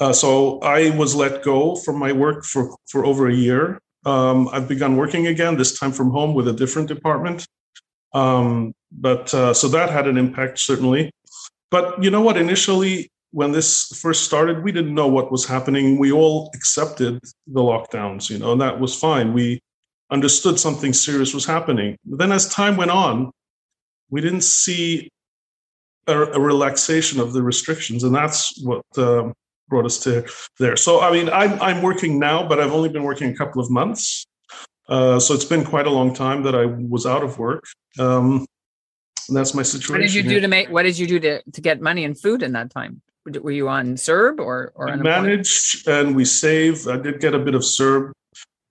Uh, 0.00 0.12
so 0.12 0.60
I 0.60 0.90
was 0.90 1.16
let 1.16 1.42
go 1.42 1.74
from 1.74 1.98
my 1.98 2.12
work 2.12 2.44
for 2.44 2.76
for 2.86 3.04
over 3.04 3.28
a 3.28 3.34
year. 3.34 3.80
Um, 4.06 4.48
I've 4.52 4.68
begun 4.68 4.96
working 4.96 5.26
again, 5.26 5.56
this 5.56 5.76
time 5.76 5.90
from 5.90 6.10
home 6.10 6.32
with 6.32 6.46
a 6.46 6.52
different 6.52 6.86
department. 6.86 7.44
Um, 8.14 8.72
but 8.92 9.34
uh, 9.34 9.52
so 9.52 9.66
that 9.68 9.90
had 9.90 10.06
an 10.06 10.16
impact 10.16 10.60
certainly. 10.60 11.10
But 11.72 12.02
you 12.02 12.10
know 12.10 12.22
what? 12.22 12.36
Initially, 12.36 13.10
when 13.30 13.52
this 13.52 13.88
first 14.00 14.24
started, 14.24 14.64
we 14.64 14.72
didn't 14.72 14.94
know 14.94 15.06
what 15.08 15.30
was 15.30 15.46
happening. 15.46 15.98
We 15.98 16.12
all 16.12 16.50
accepted 16.54 17.20
the 17.46 17.60
lockdowns, 17.60 18.30
you 18.30 18.38
know, 18.38 18.52
and 18.52 18.60
that 18.60 18.80
was 18.80 18.94
fine. 18.94 19.32
We 19.32 19.60
understood 20.10 20.58
something 20.58 20.92
serious 20.92 21.34
was 21.34 21.44
happening. 21.44 21.96
But 22.04 22.18
then, 22.18 22.32
as 22.32 22.48
time 22.48 22.76
went 22.76 22.90
on, 22.90 23.30
we 24.10 24.20
didn't 24.20 24.44
see 24.44 25.10
a, 26.06 26.16
a 26.16 26.40
relaxation 26.40 27.20
of 27.20 27.32
the 27.32 27.42
restrictions, 27.42 28.04
and 28.04 28.14
that's 28.14 28.62
what 28.64 28.82
um, 28.96 29.34
brought 29.68 29.84
us 29.84 29.98
to 30.04 30.26
there. 30.58 30.76
So, 30.76 31.00
I 31.00 31.12
mean, 31.12 31.28
I'm 31.28 31.60
I'm 31.60 31.82
working 31.82 32.18
now, 32.18 32.46
but 32.48 32.58
I've 32.58 32.72
only 32.72 32.88
been 32.88 33.04
working 33.04 33.30
a 33.30 33.36
couple 33.36 33.60
of 33.60 33.70
months. 33.70 34.26
Uh, 34.88 35.20
so 35.20 35.34
it's 35.34 35.44
been 35.44 35.64
quite 35.64 35.86
a 35.86 35.90
long 35.90 36.14
time 36.14 36.44
that 36.44 36.54
I 36.54 36.64
was 36.64 37.04
out 37.04 37.22
of 37.22 37.38
work. 37.38 37.64
Um, 37.98 38.46
and 39.28 39.36
that's 39.36 39.52
my 39.52 39.62
situation. 39.62 39.92
What 39.92 40.00
did 40.00 40.14
you 40.14 40.22
do 40.22 40.40
to 40.40 40.48
make? 40.48 40.70
What 40.70 40.84
did 40.84 40.98
you 40.98 41.06
do 41.06 41.20
to 41.20 41.42
to 41.42 41.60
get 41.60 41.82
money 41.82 42.04
and 42.04 42.18
food 42.18 42.42
in 42.42 42.52
that 42.52 42.70
time? 42.70 43.02
Were 43.36 43.50
you 43.50 43.68
on 43.68 43.94
CERB 43.94 44.40
or 44.40 44.72
or 44.74 44.86
we 44.86 44.96
manage 44.96 45.84
and 45.86 46.16
we 46.16 46.24
save. 46.24 46.88
I 46.88 46.96
did 46.96 47.20
get 47.20 47.34
a 47.34 47.38
bit 47.38 47.54
of 47.54 47.62
CERB 47.62 48.12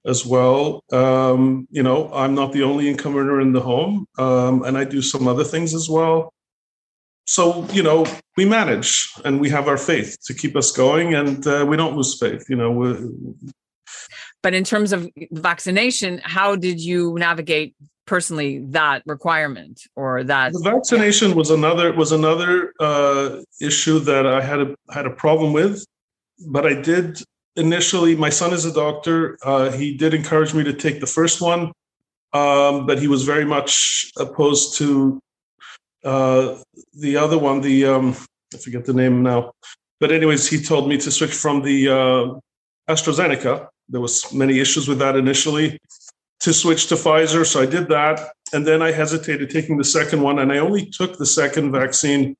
as 0.05 0.25
well. 0.25 0.83
Um, 0.91 1.67
you 1.69 1.83
know, 1.83 2.11
I'm 2.13 2.33
not 2.33 2.53
the 2.53 2.63
only 2.63 2.87
income 2.89 3.15
earner 3.17 3.41
in 3.41 3.51
the 3.51 3.61
home, 3.61 4.05
um, 4.17 4.63
and 4.63 4.77
I 4.77 4.85
do 4.85 5.01
some 5.01 5.27
other 5.27 5.43
things 5.43 5.73
as 5.73 5.89
well. 5.89 6.33
So 7.25 7.67
you 7.71 7.83
know, 7.83 8.05
we 8.37 8.45
manage 8.45 9.09
and 9.25 9.39
we 9.39 9.49
have 9.49 9.67
our 9.67 9.77
faith 9.77 10.17
to 10.25 10.33
keep 10.33 10.55
us 10.55 10.71
going, 10.71 11.13
and 11.13 11.45
uh, 11.45 11.65
we 11.67 11.77
don't 11.77 11.95
lose 11.95 12.17
faith. 12.17 12.45
You 12.49 12.55
know, 12.55 13.35
but 14.41 14.53
in 14.53 14.63
terms 14.63 14.93
of 14.93 15.09
vaccination, 15.31 16.21
how 16.23 16.55
did 16.55 16.79
you 16.79 17.15
navigate 17.17 17.75
personally 18.07 18.59
that 18.59 19.03
requirement 19.05 19.81
or 19.95 20.23
that 20.23 20.53
the 20.53 20.61
vaccination 20.63 21.35
was 21.35 21.51
another 21.51 21.93
was 21.93 22.11
another 22.11 22.73
uh, 22.79 23.41
issue 23.61 23.99
that 23.99 24.25
I 24.25 24.41
had 24.41 24.59
a 24.61 24.75
had 24.91 25.05
a 25.05 25.11
problem 25.11 25.53
with, 25.53 25.85
but 26.47 26.65
I 26.65 26.81
did 26.81 27.21
initially. 27.55 28.15
My 28.15 28.31
son 28.31 28.53
is 28.53 28.65
a 28.65 28.73
doctor. 28.73 29.37
Uh, 29.43 29.69
he 29.71 29.95
did 29.95 30.13
encourage 30.15 30.53
me 30.53 30.63
to 30.63 30.73
take 30.73 30.99
the 30.99 31.05
first 31.05 31.41
one, 31.41 31.71
um, 32.33 32.87
but 32.87 32.97
he 32.97 33.07
was 33.07 33.23
very 33.23 33.45
much 33.45 34.09
opposed 34.17 34.77
to 34.77 35.19
uh, 36.03 36.55
the 36.99 37.17
other 37.17 37.37
one. 37.37 37.61
The 37.61 37.85
um, 37.85 38.15
I 38.53 38.57
forget 38.57 38.85
the 38.85 38.93
name 38.93 39.21
now, 39.21 39.51
but 39.99 40.11
anyways, 40.11 40.49
he 40.49 40.59
told 40.61 40.89
me 40.89 40.97
to 40.97 41.11
switch 41.11 41.33
from 41.33 41.61
the 41.61 41.89
uh, 41.89 42.91
AstraZeneca. 42.91 43.67
There 43.89 44.01
was 44.01 44.33
many 44.33 44.59
issues 44.59 44.87
with 44.87 44.99
that 44.99 45.15
initially 45.15 45.79
to 46.41 46.53
switch 46.53 46.87
to 46.87 46.95
Pfizer. 46.95 47.45
So 47.45 47.61
I 47.61 47.65
did 47.65 47.87
that. 47.89 48.31
And 48.53 48.65
then 48.65 48.81
I 48.81 48.91
hesitated 48.91 49.49
taking 49.49 49.77
the 49.77 49.83
second 49.83 50.21
one. 50.21 50.39
And 50.39 50.51
I 50.51 50.59
only 50.59 50.85
took 50.85 51.17
the 51.17 51.25
second 51.25 51.71
vaccine 51.71 52.35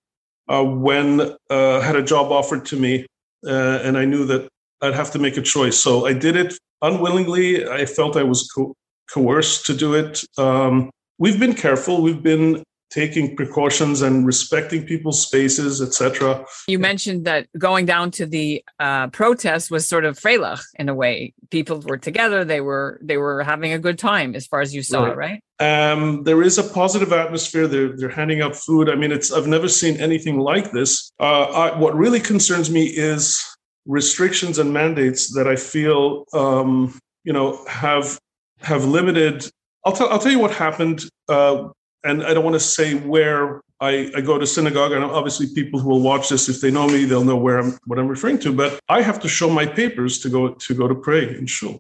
uh, 0.48 0.63
when 0.63 1.36
uh, 1.50 1.82
had 1.82 1.96
a 1.96 2.04
job 2.04 2.32
offered 2.32 2.66
to 2.68 2.77
me. 2.77 3.06
Uh, 3.46 3.80
and 3.84 3.98
I 3.98 4.06
knew 4.06 4.25
that 4.25 4.48
I'd 4.82 4.94
have 4.94 5.12
to 5.12 5.20
make 5.20 5.38
a 5.38 5.42
choice. 5.42 5.77
So 5.77 6.06
I 6.06 6.13
did 6.13 6.36
it 6.36 6.58
unwillingly. 6.82 7.68
I 7.68 7.86
felt 7.86 8.16
I 8.16 8.24
was 8.24 8.50
co- 8.50 8.74
coerced 9.10 9.66
to 9.66 9.74
do 9.74 9.94
it. 9.94 10.24
Um, 10.38 10.89
we've 11.18 11.39
been 11.39 11.54
careful. 11.54 12.01
We've 12.01 12.22
been 12.22 12.63
taking 12.98 13.36
precautions 13.36 14.01
and 14.01 14.25
respecting 14.25 14.84
people's 14.84 15.22
spaces, 15.22 15.84
etc. 15.84 16.44
You 16.68 16.80
mentioned 16.80 17.25
that 17.25 17.46
going 17.56 17.86
down 17.86 18.10
to 18.18 18.25
the 18.25 18.63
uh, 18.80 19.08
protest 19.10 19.70
was 19.70 19.88
sort 19.88 20.04
of 20.04 20.18
freilich 20.18 20.63
in 20.80 20.89
a 20.89 20.96
way. 20.96 21.36
People 21.51 21.80
were 21.82 22.00
together; 22.00 22.44
they 22.44 22.60
were 22.60 23.00
they 23.04 23.18
were 23.18 23.44
having 23.44 23.72
a 23.72 23.77
good 23.77 24.00
time, 24.00 24.34
as 24.34 24.48
far 24.48 24.62
as 24.62 24.74
you 24.74 24.82
saw, 24.82 25.04
right? 25.04 25.39
right? 25.60 25.92
Um, 25.92 26.24
there 26.24 26.42
is 26.42 26.58
a 26.58 26.63
positive 26.63 27.13
atmosphere. 27.13 27.68
They're 27.68 27.96
they're 27.96 28.18
handing 28.22 28.42
out 28.42 28.56
food. 28.56 28.89
I 28.89 28.96
mean, 28.96 29.12
it's 29.12 29.32
I've 29.32 29.48
never 29.48 29.70
seen 29.70 29.98
anything 29.98 30.39
like 30.39 30.72
this. 30.72 31.12
Uh, 31.20 31.46
I, 31.63 31.77
what 31.77 31.96
really 31.96 32.20
concerns 32.20 32.72
me 32.72 32.86
is 32.86 33.39
restrictions 33.86 34.58
and 34.58 34.74
mandates 34.74 35.34
that 35.36 35.48
I 35.48 35.56
feel 35.56 36.25
um, 36.34 36.98
you 37.24 37.34
know 37.34 37.63
have 37.68 38.18
have 38.60 38.86
limited 38.86 39.46
I'll 39.86 39.94
tell 39.94 40.10
I'll 40.10 40.20
tell 40.20 40.32
you 40.32 40.39
what 40.39 40.51
happened 40.51 41.06
uh, 41.30 41.70
and 42.04 42.24
I 42.24 42.34
don't 42.34 42.44
want 42.44 42.56
to 42.56 42.60
say 42.60 42.96
where 42.96 43.62
I, 43.80 44.12
I, 44.16 44.22
go 44.22 44.38
to 44.39 44.48
synagogue, 44.48 44.92
and 44.92 45.04
obviously 45.04 45.48
people 45.54 45.80
who 45.80 45.89
will 45.89 46.01
watch 46.01 46.30
this, 46.30 46.50
if 46.50 46.62
they 46.62 46.72
know 46.72 46.88
me, 46.88 47.06
they'll 47.06 47.24
know 47.24 47.38
where 47.38 47.60
I'm 47.60 47.77
what 47.86 48.00
I'm 48.00 48.08
referring 48.08 48.39
to. 48.39 48.54
But 48.54 48.80
I 48.89 49.01
have 49.01 49.20
to 49.22 49.27
show 49.27 49.50
my 49.50 49.66
papers 49.66 50.20
to 50.20 50.30
go 50.30 50.54
to 50.54 50.74
go 50.74 50.88
to 50.88 50.96
pray 50.96 51.36
in 51.36 51.46
shul, 51.46 51.80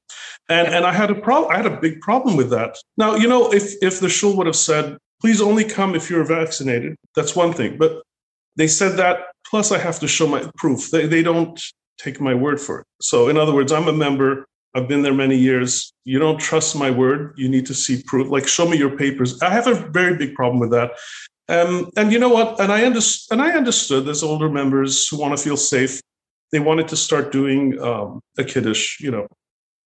and 0.49 0.67
and 0.67 0.85
I 0.85 0.93
had 0.93 1.09
a 1.09 1.15
problem. 1.15 1.51
I 1.51 1.57
had 1.57 1.65
a 1.65 1.79
big 1.79 2.01
problem 2.01 2.37
with 2.37 2.49
that. 2.51 2.77
Now 2.97 3.15
you 3.15 3.27
know 3.27 3.51
if 3.51 3.73
if 3.81 3.99
the 3.99 4.09
shul 4.09 4.35
would 4.37 4.47
have 4.47 4.55
said, 4.55 4.97
please 5.21 5.41
only 5.41 5.63
come 5.63 5.95
if 5.95 6.09
you're 6.09 6.23
vaccinated, 6.23 6.95
that's 7.15 7.35
one 7.35 7.53
thing. 7.53 7.77
But 7.77 8.03
they 8.55 8.67
said 8.67 8.97
that 8.97 9.27
plus 9.49 9.71
I 9.71 9.77
have 9.79 9.99
to 9.99 10.07
show 10.07 10.27
my 10.27 10.49
proof. 10.57 10.91
They 10.91 11.07
they 11.07 11.23
don't 11.23 11.59
take 11.97 12.21
my 12.21 12.33
word 12.33 12.61
for 12.61 12.81
it. 12.81 12.87
So 13.01 13.29
in 13.29 13.37
other 13.37 13.53
words, 13.53 13.71
I'm 13.71 13.87
a 13.87 13.93
member. 13.93 14.45
I've 14.77 14.87
been 14.87 15.01
there 15.01 15.13
many 15.13 15.35
years. 15.35 15.91
You 16.05 16.19
don't 16.19 16.39
trust 16.39 16.75
my 16.75 16.91
word. 16.91 17.33
You 17.35 17.49
need 17.49 17.65
to 17.65 17.73
see 17.73 18.03
proof. 18.03 18.29
Like, 18.29 18.47
show 18.47 18.69
me 18.69 18.77
your 18.77 18.95
papers. 18.95 19.41
I 19.41 19.49
have 19.49 19.65
a 19.65 19.73
very 19.89 20.15
big 20.15 20.35
problem 20.35 20.59
with 20.59 20.69
that. 20.69 20.91
Um, 21.49 21.89
and 21.97 22.11
you 22.11 22.19
know 22.19 22.29
what? 22.29 22.59
And 22.59 22.71
I 22.71 22.83
understood. 22.83 23.39
And 23.39 23.41
I 23.41 23.57
understood. 23.57 24.05
There's 24.05 24.21
older 24.21 24.49
members 24.49 25.07
who 25.07 25.17
want 25.17 25.35
to 25.35 25.43
feel 25.43 25.57
safe. 25.57 25.99
They 26.51 26.59
wanted 26.59 26.87
to 26.89 26.95
start 26.95 27.31
doing 27.31 27.79
um, 27.81 28.21
a 28.37 28.43
kiddush. 28.43 28.99
You 28.99 29.11
know, 29.11 29.27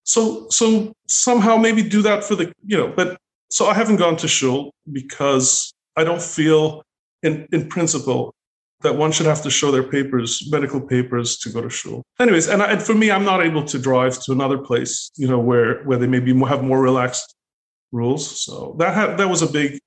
so 0.04 0.50
so 0.50 0.92
somehow 1.08 1.56
maybe 1.56 1.84
do 1.84 2.02
that 2.02 2.26
for 2.26 2.36
the 2.36 2.52
you 2.66 2.78
know. 2.78 2.92
But 2.94 3.18
so 3.50 3.68
I 3.68 3.74
haven't 3.74 3.98
gone 3.98 4.18
to 4.18 4.28
shul 4.28 4.74
because 4.92 5.74
I 5.96 6.04
don't 6.04 6.22
feel 6.22 6.84
in 7.24 7.48
in 7.54 7.70
principle 7.70 8.34
that 8.82 8.96
one 8.96 9.12
should 9.12 9.26
have 9.26 9.42
to 9.44 9.50
show 9.50 9.72
their 9.72 9.84
papers, 9.84 10.48
medical 10.52 10.82
papers, 10.82 11.38
to 11.38 11.50
go 11.50 11.62
to 11.62 11.70
shul. 11.70 12.04
Anyways, 12.20 12.48
and, 12.48 12.62
I, 12.62 12.72
and 12.74 12.82
for 12.82 12.94
me, 12.94 13.12
I'm 13.12 13.26
not 13.26 13.44
able 13.46 13.64
to 13.66 13.80
drive 13.80 14.22
to 14.24 14.32
another 14.32 14.58
place, 14.58 15.12
you 15.16 15.28
know, 15.28 15.40
where 15.40 15.84
where 15.84 15.98
they 15.98 16.08
maybe 16.08 16.38
have 16.46 16.64
more 16.64 16.82
relaxed 16.82 17.36
rules. 17.92 18.44
So 18.44 18.76
that 18.80 18.96
had 18.96 19.18
that 19.18 19.30
was 19.30 19.42
a 19.42 19.48
big 19.48 19.80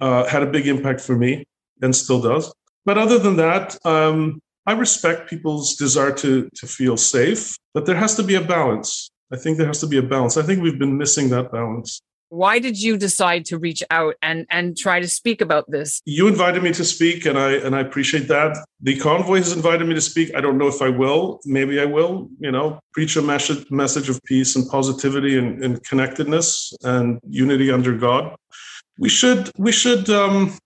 uh, 0.00 0.26
had 0.26 0.42
a 0.42 0.46
big 0.46 0.66
impact 0.66 1.00
for 1.00 1.16
me, 1.16 1.44
and 1.82 1.94
still 1.94 2.20
does. 2.20 2.52
But 2.84 2.98
other 2.98 3.18
than 3.18 3.36
that, 3.36 3.76
um, 3.84 4.40
I 4.66 4.72
respect 4.72 5.28
people's 5.28 5.76
desire 5.76 6.12
to 6.12 6.48
to 6.54 6.66
feel 6.66 6.96
safe, 6.96 7.56
but 7.74 7.86
there 7.86 7.96
has 7.96 8.14
to 8.16 8.22
be 8.22 8.34
a 8.34 8.40
balance. 8.40 9.10
I 9.32 9.36
think 9.36 9.58
there 9.58 9.66
has 9.66 9.80
to 9.80 9.86
be 9.86 9.98
a 9.98 10.02
balance. 10.02 10.36
I 10.36 10.42
think 10.42 10.62
we've 10.62 10.78
been 10.78 10.98
missing 10.98 11.30
that 11.30 11.52
balance 11.52 12.02
why 12.30 12.60
did 12.60 12.80
you 12.80 12.96
decide 12.96 13.44
to 13.46 13.58
reach 13.58 13.82
out 13.90 14.14
and 14.22 14.46
and 14.50 14.76
try 14.76 15.00
to 15.00 15.08
speak 15.08 15.40
about 15.40 15.70
this? 15.70 16.00
You 16.06 16.28
invited 16.28 16.62
me 16.62 16.72
to 16.72 16.84
speak 16.84 17.26
and 17.26 17.38
i 17.38 17.52
and 17.52 17.74
i 17.76 17.80
appreciate 17.80 18.28
that. 18.28 18.56
The 18.80 18.96
convoy 18.96 19.38
has 19.38 19.52
invited 19.52 19.86
me 19.86 19.94
to 19.94 20.00
speak. 20.00 20.34
I 20.34 20.40
don't 20.40 20.56
know 20.56 20.68
if 20.68 20.80
i 20.80 20.88
will. 20.88 21.40
Maybe 21.44 21.80
i 21.80 21.84
will 21.84 22.28
you 22.38 22.50
know 22.50 22.78
preach 22.92 23.16
a 23.16 23.22
message 23.22 23.70
message 23.70 24.08
of 24.08 24.22
peace 24.24 24.56
and 24.56 24.68
positivity 24.68 25.36
and, 25.38 25.62
and 25.62 25.84
connectedness 25.84 26.72
and 26.84 27.18
unity 27.28 27.70
under 27.70 27.96
god. 27.96 28.34
We 28.98 29.08
should 29.08 29.50
we 29.58 29.72
should 29.72 30.08
um 30.08 30.56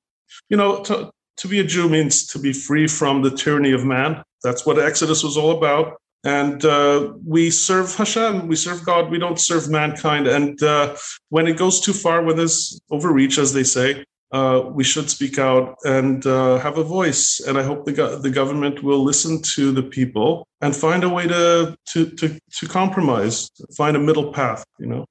you 0.50 0.56
know 0.56 0.83
to, 0.85 1.11
to 1.38 1.49
be 1.49 1.61
a 1.61 1.64
jew 1.64 1.88
means 1.88 2.26
to 2.28 2.38
be 2.38 2.52
free 2.52 2.87
from 2.87 3.23
the 3.23 3.30
tyranny 3.30 3.73
of 3.73 3.85
man. 3.85 4.23
That's 4.42 4.66
what 4.66 4.78
exodus 4.78 5.25
was 5.25 5.38
all 5.38 5.56
about 5.56 5.97
and 6.25 6.64
uh, 6.64 7.12
we 7.25 7.50
serve 7.50 7.95
Hashem, 7.95 8.49
we 8.49 8.57
serve 8.57 8.85
God, 8.85 9.11
we 9.11 9.19
don't 9.19 9.38
serve 9.38 9.71
mankind. 9.71 10.26
And 10.26 10.61
uh, 10.62 10.97
when 11.28 11.47
it 11.47 11.59
goes 11.59 11.81
too 11.81 11.93
far, 11.93 12.23
when 12.23 12.37
there's 12.37 12.81
overreach, 12.90 13.38
as 13.38 13.52
they 13.52 13.62
say, 13.64 14.04
uh, 14.33 14.62
we 14.73 14.83
should 14.83 15.11
speak 15.11 15.38
out 15.38 15.76
and 15.85 16.26
uh, 16.26 16.59
have 16.59 16.78
a 16.78 16.83
voice. 16.83 17.40
And 17.47 17.59
I 17.59 17.62
hope 17.62 17.85
the, 17.85 17.93
go- 17.93 18.19
the 18.19 18.31
government 18.31 18.83
will 18.83 19.04
listen 19.04 19.43
to 19.54 19.71
the 19.71 19.83
people 19.83 20.49
and 20.62 20.75
find 20.75 21.04
a 21.04 21.09
way 21.11 21.28
to, 21.28 21.76
to, 21.93 22.11
to, 22.11 22.38
to 22.59 22.66
compromise, 22.66 23.50
find 23.76 23.95
a 23.95 24.00
middle 24.00 24.33
path, 24.33 24.64
you 24.78 24.87
know. 24.87 25.04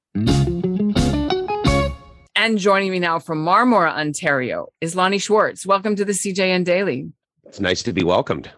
And 2.36 2.58
joining 2.58 2.91
me 2.91 3.00
now 3.00 3.20
from 3.20 3.46
Marmora, 3.46 3.93
Ontario, 3.93 4.70
is 4.82 4.96
Lonnie 4.96 5.20
Schwartz. 5.20 5.65
Welcome 5.65 5.96
to 5.96 6.03
the 6.03 6.12
CJN 6.12 6.65
Daily. 6.65 7.13
It's 7.46 7.60
nice 7.60 7.84
to 7.84 7.93
be 7.93 8.03
welcomed. 8.03 8.50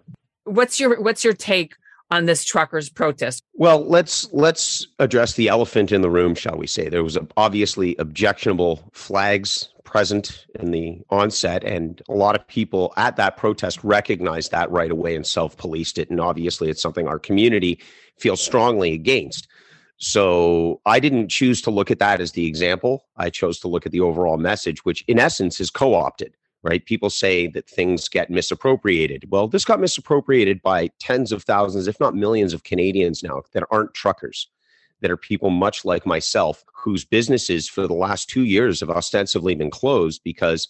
What's 0.46 0.80
your 0.80 1.00
What's 1.02 1.24
your 1.24 1.34
take 1.34 1.76
on 2.12 2.26
this 2.26 2.44
truckers 2.44 2.90
protest? 2.90 3.44
Well, 3.54 3.88
let's 3.88 4.32
let's 4.32 4.88
address 5.00 5.34
the 5.34 5.48
elephant 5.48 5.92
in 5.92 6.02
the 6.02 6.10
room, 6.10 6.36
shall 6.36 6.58
we 6.58 6.68
say? 6.68 6.90
There 6.90 7.04
was 7.04 7.18
obviously 7.38 7.96
objectionable 7.98 8.90
flags 8.94 9.70
present 9.84 10.46
in 10.60 10.72
the 10.72 11.00
onset, 11.10 11.64
and 11.64 12.02
a 12.10 12.14
lot 12.14 12.36
of 12.36 12.48
people 12.48 12.94
at 12.98 13.16
that 13.18 13.38
protest 13.38 13.84
recognized 13.84 14.52
that 14.52 14.70
right 14.72 14.92
away 14.92 15.16
and 15.16 15.26
self-policed 15.26 15.98
it. 15.98 16.10
And 16.10 16.20
obviously, 16.20 16.70
it's 16.70 16.82
something 16.82 17.08
our 17.08 17.20
community 17.20 17.80
feels 18.18 18.44
strongly 18.44 18.94
against. 18.94 19.48
So 19.98 20.82
I 20.86 21.00
didn't 21.00 21.30
choose 21.30 21.62
to 21.62 21.72
look 21.72 21.90
at 21.90 22.00
that 22.00 22.20
as 22.20 22.34
the 22.34 22.46
example. 22.46 23.06
I 23.16 23.30
chose 23.30 23.60
to 23.60 23.70
look 23.70 23.86
at 23.86 23.94
the 23.94 24.02
overall 24.02 24.38
message, 24.38 24.84
which 24.84 25.04
in 25.08 25.20
essence 25.20 25.62
is 25.62 25.70
co-opted 25.70 26.36
right? 26.66 26.84
People 26.84 27.12
say 27.12 27.46
that 27.48 27.70
things 27.70 28.10
get 28.10 28.32
misappropriated. 28.32 29.26
Well, 29.30 29.48
this 29.48 29.64
got 29.64 29.80
misappropriated 29.80 30.64
by 30.64 30.90
tens 31.00 31.32
of 31.32 31.44
thousands, 31.44 31.88
if 31.88 32.00
not 32.00 32.16
millions, 32.16 32.54
of 32.54 32.64
Canadians 32.64 33.22
now 33.22 33.44
that 33.54 33.64
aren't 33.70 33.94
truckers, 33.94 34.50
that 35.02 35.12
are 35.12 35.18
people 35.18 35.52
much 35.52 35.86
like 35.86 36.08
myself, 36.08 36.66
whose 36.74 37.06
businesses 37.06 37.70
for 37.70 37.86
the 37.86 37.94
last 37.94 38.30
two 38.30 38.46
years 38.46 38.80
have 38.80 38.90
ostensibly 38.90 39.54
been 39.54 39.70
closed 39.70 40.22
because, 40.24 40.68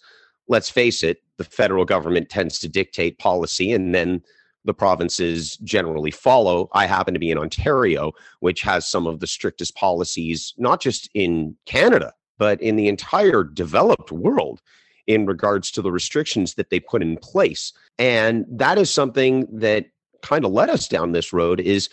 let's 0.48 0.68
face 0.68 1.02
it, 1.02 1.22
the 1.38 1.44
federal 1.44 1.86
government 1.86 2.28
tends 2.28 2.58
to 2.58 2.68
dictate 2.68 3.18
policy 3.18 3.72
and 3.72 3.94
then 3.94 4.22
the 4.66 4.74
provinces 4.74 5.56
generally 5.58 6.10
follow. 6.10 6.68
I 6.74 6.84
happen 6.86 7.14
to 7.14 7.20
be 7.20 7.30
in 7.30 7.38
Ontario, 7.38 8.12
which 8.40 8.60
has 8.62 8.86
some 8.86 9.06
of 9.06 9.20
the 9.20 9.26
strictest 9.26 9.74
policies, 9.76 10.52
not 10.58 10.82
just 10.82 11.08
in 11.14 11.56
Canada, 11.64 12.12
but 12.36 12.60
in 12.60 12.76
the 12.76 12.88
entire 12.88 13.44
developed 13.44 14.12
world 14.12 14.60
in 15.06 15.26
regards 15.26 15.70
to 15.72 15.82
the 15.82 15.92
restrictions 15.92 16.54
that 16.54 16.70
they 16.70 16.80
put 16.80 17.02
in 17.02 17.16
place. 17.16 17.72
And 17.98 18.44
that 18.48 18.78
is 18.78 18.90
something 18.90 19.46
that 19.52 19.86
kind 20.22 20.44
of 20.44 20.52
led 20.52 20.70
us 20.70 20.88
down 20.88 21.12
this 21.12 21.32
road 21.32 21.60
is 21.60 21.88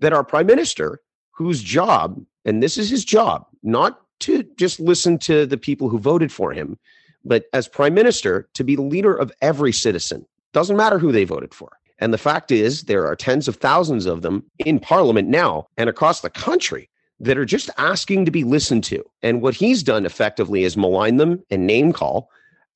that 0.00 0.12
our 0.12 0.24
prime 0.24 0.46
minister, 0.46 1.00
whose 1.30 1.62
job, 1.62 2.20
and 2.44 2.62
this 2.62 2.76
is 2.76 2.90
his 2.90 3.04
job, 3.04 3.46
not 3.62 4.00
to 4.20 4.42
just 4.56 4.80
listen 4.80 5.18
to 5.18 5.46
the 5.46 5.56
people 5.56 5.88
who 5.88 5.98
voted 5.98 6.32
for 6.32 6.52
him, 6.52 6.78
but 7.24 7.46
as 7.52 7.68
prime 7.68 7.94
minister, 7.94 8.48
to 8.54 8.64
be 8.64 8.76
the 8.76 8.82
leader 8.82 9.14
of 9.14 9.32
every 9.42 9.72
citizen. 9.72 10.26
Doesn't 10.52 10.76
matter 10.76 10.98
who 10.98 11.12
they 11.12 11.24
voted 11.24 11.54
for. 11.54 11.78
And 11.98 12.12
the 12.12 12.18
fact 12.18 12.50
is, 12.50 12.84
there 12.84 13.06
are 13.06 13.16
tens 13.16 13.48
of 13.48 13.56
thousands 13.56 14.06
of 14.06 14.22
them 14.22 14.44
in 14.60 14.78
parliament 14.78 15.28
now 15.28 15.66
and 15.76 15.90
across 15.90 16.20
the 16.20 16.30
country 16.30 16.88
that 17.20 17.36
are 17.36 17.44
just 17.44 17.70
asking 17.78 18.24
to 18.24 18.30
be 18.30 18.44
listened 18.44 18.84
to. 18.84 19.04
And 19.22 19.42
what 19.42 19.54
he's 19.54 19.82
done 19.82 20.06
effectively 20.06 20.62
is 20.62 20.76
malign 20.76 21.16
them 21.16 21.42
and 21.50 21.66
name 21.66 21.92
call. 21.92 22.30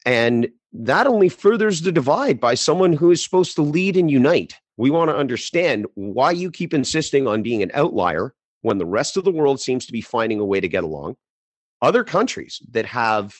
And 0.04 0.48
that 0.72 1.06
only 1.06 1.28
furthers 1.28 1.82
the 1.82 1.92
divide 1.92 2.40
by 2.40 2.54
someone 2.54 2.92
who 2.92 3.10
is 3.10 3.22
supposed 3.22 3.54
to 3.56 3.62
lead 3.62 3.96
and 3.96 4.10
unite. 4.10 4.54
We 4.76 4.90
want 4.90 5.10
to 5.10 5.16
understand 5.16 5.86
why 5.94 6.30
you 6.30 6.50
keep 6.50 6.72
insisting 6.72 7.26
on 7.26 7.42
being 7.42 7.62
an 7.62 7.70
outlier 7.74 8.34
when 8.62 8.78
the 8.78 8.86
rest 8.86 9.16
of 9.16 9.24
the 9.24 9.32
world 9.32 9.60
seems 9.60 9.86
to 9.86 9.92
be 9.92 10.00
finding 10.00 10.40
a 10.40 10.44
way 10.44 10.60
to 10.60 10.68
get 10.68 10.84
along. 10.84 11.16
Other 11.82 12.04
countries 12.04 12.60
that 12.70 12.86
have 12.86 13.38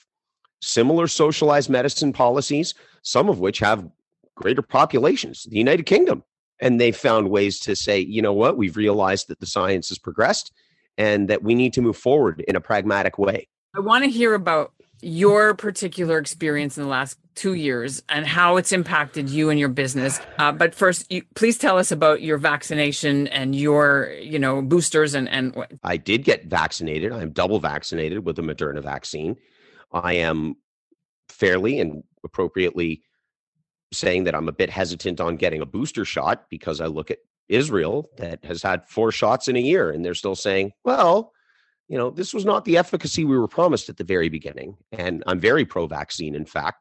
similar 0.61 1.07
socialized 1.07 1.71
medicine 1.71 2.12
policies, 2.12 2.75
some 3.02 3.28
of 3.28 3.40
which 3.40 3.59
have 3.61 3.88
greater 4.35 4.62
populations, 4.62 5.45
the 5.45 5.59
United 5.59 5.87
Kingdom. 5.87 6.23
And 6.61 6.81
they 6.81 6.92
found 6.92 7.31
ways 7.31 7.59
to 7.61 7.75
say, 7.75 7.99
you 7.99 8.23
know 8.23 8.33
what, 8.33 8.57
we've 8.57 8.76
realized 8.76 9.28
that 9.28 9.40
the 9.40 9.47
science 9.47 9.88
has 9.88 9.99
progressed 9.99 10.52
and 10.99 11.28
that 11.28 11.42
we 11.42 11.54
need 11.54 11.73
to 11.73 11.83
move 11.83 11.97
forward 11.97 12.45
in 12.47 12.54
a 12.54 12.61
pragmatic 12.61 13.19
way. 13.19 13.49
I 13.75 13.81
want 13.81 14.04
to 14.04 14.11
hear 14.11 14.35
about 14.35 14.73
your 15.02 15.54
particular 15.54 16.18
experience 16.18 16.78
in 16.78 16.85
the 16.85 16.88
last 16.88 17.18
two 17.35 17.54
years 17.54 18.02
and 18.09 18.26
how 18.26 18.56
it's 18.56 18.73
impacted 18.73 19.28
you 19.28 19.50
and 19.50 19.59
your 19.59 19.68
business. 19.68 20.21
Uh, 20.38 20.52
but 20.52 20.75
first, 20.75 21.11
you, 21.11 21.23
please 21.35 21.59
tell 21.59 21.76
us 21.78 21.90
about 21.90 22.23
your 22.23 22.38
vaccination 22.38 23.26
and 23.28 23.56
your, 23.56 24.12
you 24.21 24.38
know, 24.38 24.62
boosters 24.62 25.14
and 25.14 25.28
and. 25.28 25.56
I 25.82 25.97
did 25.97 26.25
get 26.25 26.44
vaccinated. 26.44 27.12
I'm 27.12 27.30
double 27.30 27.59
vaccinated 27.59 28.25
with 28.25 28.37
the 28.37 28.42
Moderna 28.42 28.82
vaccine. 28.82 29.37
I 29.92 30.14
am 30.14 30.56
fairly 31.28 31.80
and 31.80 32.04
appropriately 32.25 33.02
saying 33.92 34.25
that 34.25 34.35
I'm 34.35 34.49
a 34.49 34.52
bit 34.52 34.71
hesitant 34.71 35.21
on 35.21 35.37
getting 35.37 35.61
a 35.61 35.66
booster 35.66 36.04
shot 36.04 36.47
because 36.49 36.80
I 36.80 36.87
look 36.87 37.11
at 37.11 37.18
Israel 37.49 38.09
that 38.16 38.44
has 38.44 38.62
had 38.62 38.88
four 38.88 39.12
shots 39.12 39.49
in 39.49 39.56
a 39.56 39.61
year 39.61 39.90
and 39.90 40.04
they're 40.04 40.14
still 40.14 40.37
saying, 40.37 40.73
well, 40.85 41.32
you 41.89 41.99
know, 41.99 42.11
this 42.11 42.33
was 42.33 42.45
not 42.45 42.65
the 42.65 42.79
efficacy 42.79 43.25
we 43.25 43.39
were 43.39 43.49
promised 43.49 43.89
at 43.89 43.97
the 43.97 44.05
very 44.05 44.29
beginning. 44.29 44.77
And 44.93 45.23
I'm 45.27 45.41
very 45.41 45.65
pro 45.65 45.87
vaccine, 45.87 46.35
in 46.35 46.47
fact, 46.47 46.79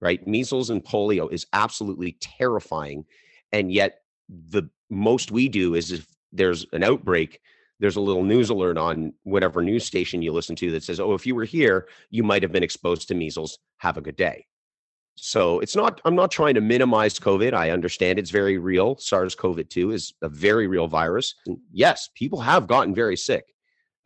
right? 0.00 0.26
Measles 0.26 0.70
and 0.70 0.84
polio 0.84 1.32
is 1.32 1.46
absolutely 1.52 2.16
terrifying. 2.20 3.04
And 3.52 3.72
yet, 3.72 3.98
the 4.28 4.64
most 4.90 5.30
we 5.30 5.48
do 5.48 5.74
is 5.74 5.92
if 5.92 6.06
there's 6.32 6.66
an 6.72 6.82
outbreak, 6.82 7.40
there's 7.80 7.96
a 7.96 8.00
little 8.00 8.22
news 8.22 8.50
alert 8.50 8.78
on 8.78 9.12
whatever 9.24 9.62
news 9.62 9.84
station 9.84 10.22
you 10.22 10.32
listen 10.32 10.56
to 10.56 10.70
that 10.70 10.84
says, 10.84 11.00
oh, 11.00 11.14
if 11.14 11.26
you 11.26 11.34
were 11.34 11.44
here, 11.44 11.88
you 12.10 12.22
might 12.22 12.42
have 12.42 12.52
been 12.52 12.62
exposed 12.62 13.08
to 13.08 13.14
measles. 13.14 13.58
Have 13.78 13.96
a 13.96 14.02
good 14.02 14.16
day. 14.16 14.46
So 15.16 15.60
it's 15.60 15.76
not, 15.76 16.00
I'm 16.04 16.14
not 16.14 16.30
trying 16.30 16.54
to 16.54 16.60
minimize 16.60 17.18
COVID. 17.18 17.52
I 17.52 17.70
understand 17.70 18.18
it's 18.18 18.30
very 18.30 18.56
real. 18.56 18.96
SARS 18.96 19.34
CoV 19.34 19.68
2 19.68 19.90
is 19.90 20.14
a 20.22 20.28
very 20.28 20.66
real 20.66 20.88
virus. 20.88 21.34
And 21.46 21.58
yes, 21.70 22.08
people 22.14 22.40
have 22.40 22.66
gotten 22.66 22.94
very 22.94 23.16
sick 23.16 23.44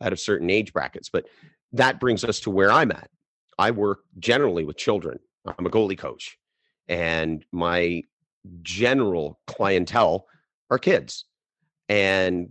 out 0.01 0.13
of 0.13 0.19
certain 0.19 0.49
age 0.49 0.73
brackets, 0.73 1.09
but 1.09 1.25
that 1.73 1.99
brings 1.99 2.23
us 2.23 2.39
to 2.41 2.49
where 2.49 2.71
I'm 2.71 2.91
at. 2.91 3.09
I 3.57 3.71
work 3.71 3.99
generally 4.19 4.63
with 4.63 4.77
children. 4.77 5.19
I'm 5.45 5.65
a 5.65 5.69
goalie 5.69 5.97
coach, 5.97 6.37
and 6.87 7.43
my 7.51 8.03
general 8.61 9.39
clientele 9.47 10.27
are 10.69 10.77
kids. 10.77 11.25
And 11.89 12.49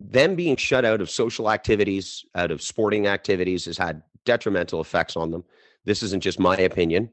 them 0.00 0.34
being 0.34 0.56
shut 0.56 0.84
out 0.84 1.00
of 1.00 1.10
social 1.10 1.50
activities, 1.50 2.24
out 2.34 2.50
of 2.50 2.62
sporting 2.62 3.06
activities, 3.06 3.64
has 3.64 3.78
had 3.78 4.02
detrimental 4.24 4.80
effects 4.80 5.16
on 5.16 5.30
them. 5.30 5.44
This 5.84 6.02
isn't 6.02 6.22
just 6.22 6.38
my 6.38 6.56
opinion 6.56 7.10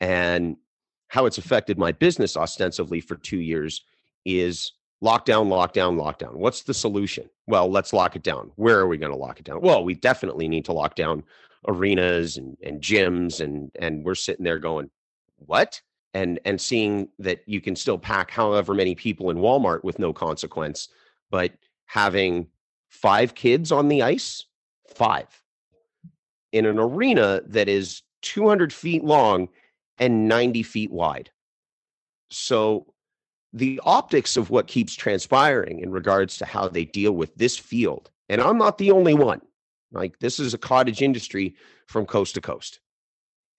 and 0.00 0.56
how 1.08 1.26
it's 1.26 1.38
affected 1.38 1.78
my 1.78 1.92
business 1.92 2.36
ostensibly 2.36 3.00
for 3.00 3.16
two 3.16 3.40
years 3.40 3.84
is 4.24 4.72
lockdown, 5.02 5.48
lockdown, 5.48 5.96
lockdown. 5.96 6.34
What's 6.34 6.62
the 6.62 6.74
solution? 6.74 7.28
Well, 7.46 7.70
let's 7.70 7.92
lock 7.92 8.16
it 8.16 8.22
down. 8.22 8.50
Where 8.56 8.78
are 8.78 8.88
we 8.88 8.98
going 8.98 9.12
to 9.12 9.18
lock 9.18 9.38
it 9.38 9.44
down? 9.44 9.60
Well, 9.60 9.84
we 9.84 9.94
definitely 9.94 10.48
need 10.48 10.64
to 10.66 10.72
lock 10.72 10.94
down 10.94 11.22
arenas 11.66 12.36
and, 12.36 12.56
and 12.62 12.80
gyms 12.80 13.40
and 13.40 13.70
and 13.80 14.04
we're 14.04 14.14
sitting 14.14 14.44
there 14.44 14.58
going, 14.58 14.90
what? 15.38 15.80
And 16.14 16.40
and 16.44 16.60
seeing 16.60 17.08
that 17.18 17.40
you 17.46 17.60
can 17.60 17.76
still 17.76 17.98
pack 17.98 18.30
however 18.30 18.74
many 18.74 18.94
people 18.94 19.30
in 19.30 19.38
Walmart 19.38 19.84
with 19.84 19.98
no 19.98 20.12
consequence, 20.12 20.88
but 21.30 21.52
having 21.86 22.48
five 22.88 23.34
kids 23.34 23.70
on 23.70 23.88
the 23.88 24.02
ice, 24.02 24.44
five 24.94 25.28
in 26.52 26.66
an 26.66 26.78
arena 26.78 27.40
that 27.46 27.68
is 27.68 28.02
200 28.22 28.72
feet 28.72 29.04
long 29.04 29.48
and 29.98 30.28
90 30.28 30.62
feet 30.62 30.90
wide. 30.90 31.30
So 32.30 32.86
the 33.52 33.80
optics 33.84 34.36
of 34.36 34.50
what 34.50 34.66
keeps 34.66 34.94
transpiring 34.94 35.80
in 35.80 35.90
regards 35.90 36.38
to 36.38 36.44
how 36.44 36.68
they 36.68 36.84
deal 36.84 37.12
with 37.12 37.34
this 37.36 37.56
field, 37.56 38.10
and 38.28 38.40
I'm 38.40 38.58
not 38.58 38.78
the 38.78 38.90
only 38.90 39.14
one. 39.14 39.40
Like 39.92 40.18
this 40.18 40.38
is 40.38 40.54
a 40.54 40.58
cottage 40.58 41.02
industry 41.02 41.56
from 41.86 42.06
coast 42.06 42.34
to 42.34 42.40
coast. 42.40 42.80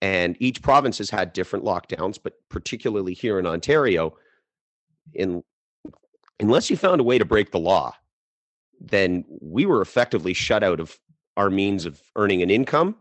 And 0.01 0.37
each 0.39 0.61
province 0.61 0.99
has 0.99 1.09
had 1.09 1.33
different 1.33 1.65
lockdowns, 1.65 2.19
but 2.21 2.33
particularly 2.49 3.13
here 3.13 3.39
in 3.39 3.45
Ontario, 3.45 4.15
in 5.13 5.43
unless 6.39 6.69
you 6.69 6.77
found 6.77 7.01
a 7.01 7.03
way 7.03 7.17
to 7.17 7.25
break 7.25 7.51
the 7.51 7.59
law, 7.59 7.93
then 8.79 9.25
we 9.41 9.65
were 9.65 9.81
effectively 9.81 10.33
shut 10.33 10.63
out 10.63 10.79
of 10.79 10.97
our 11.35 11.49
means 11.49 11.85
of 11.85 12.01
earning 12.15 12.41
an 12.41 12.49
income 12.49 12.95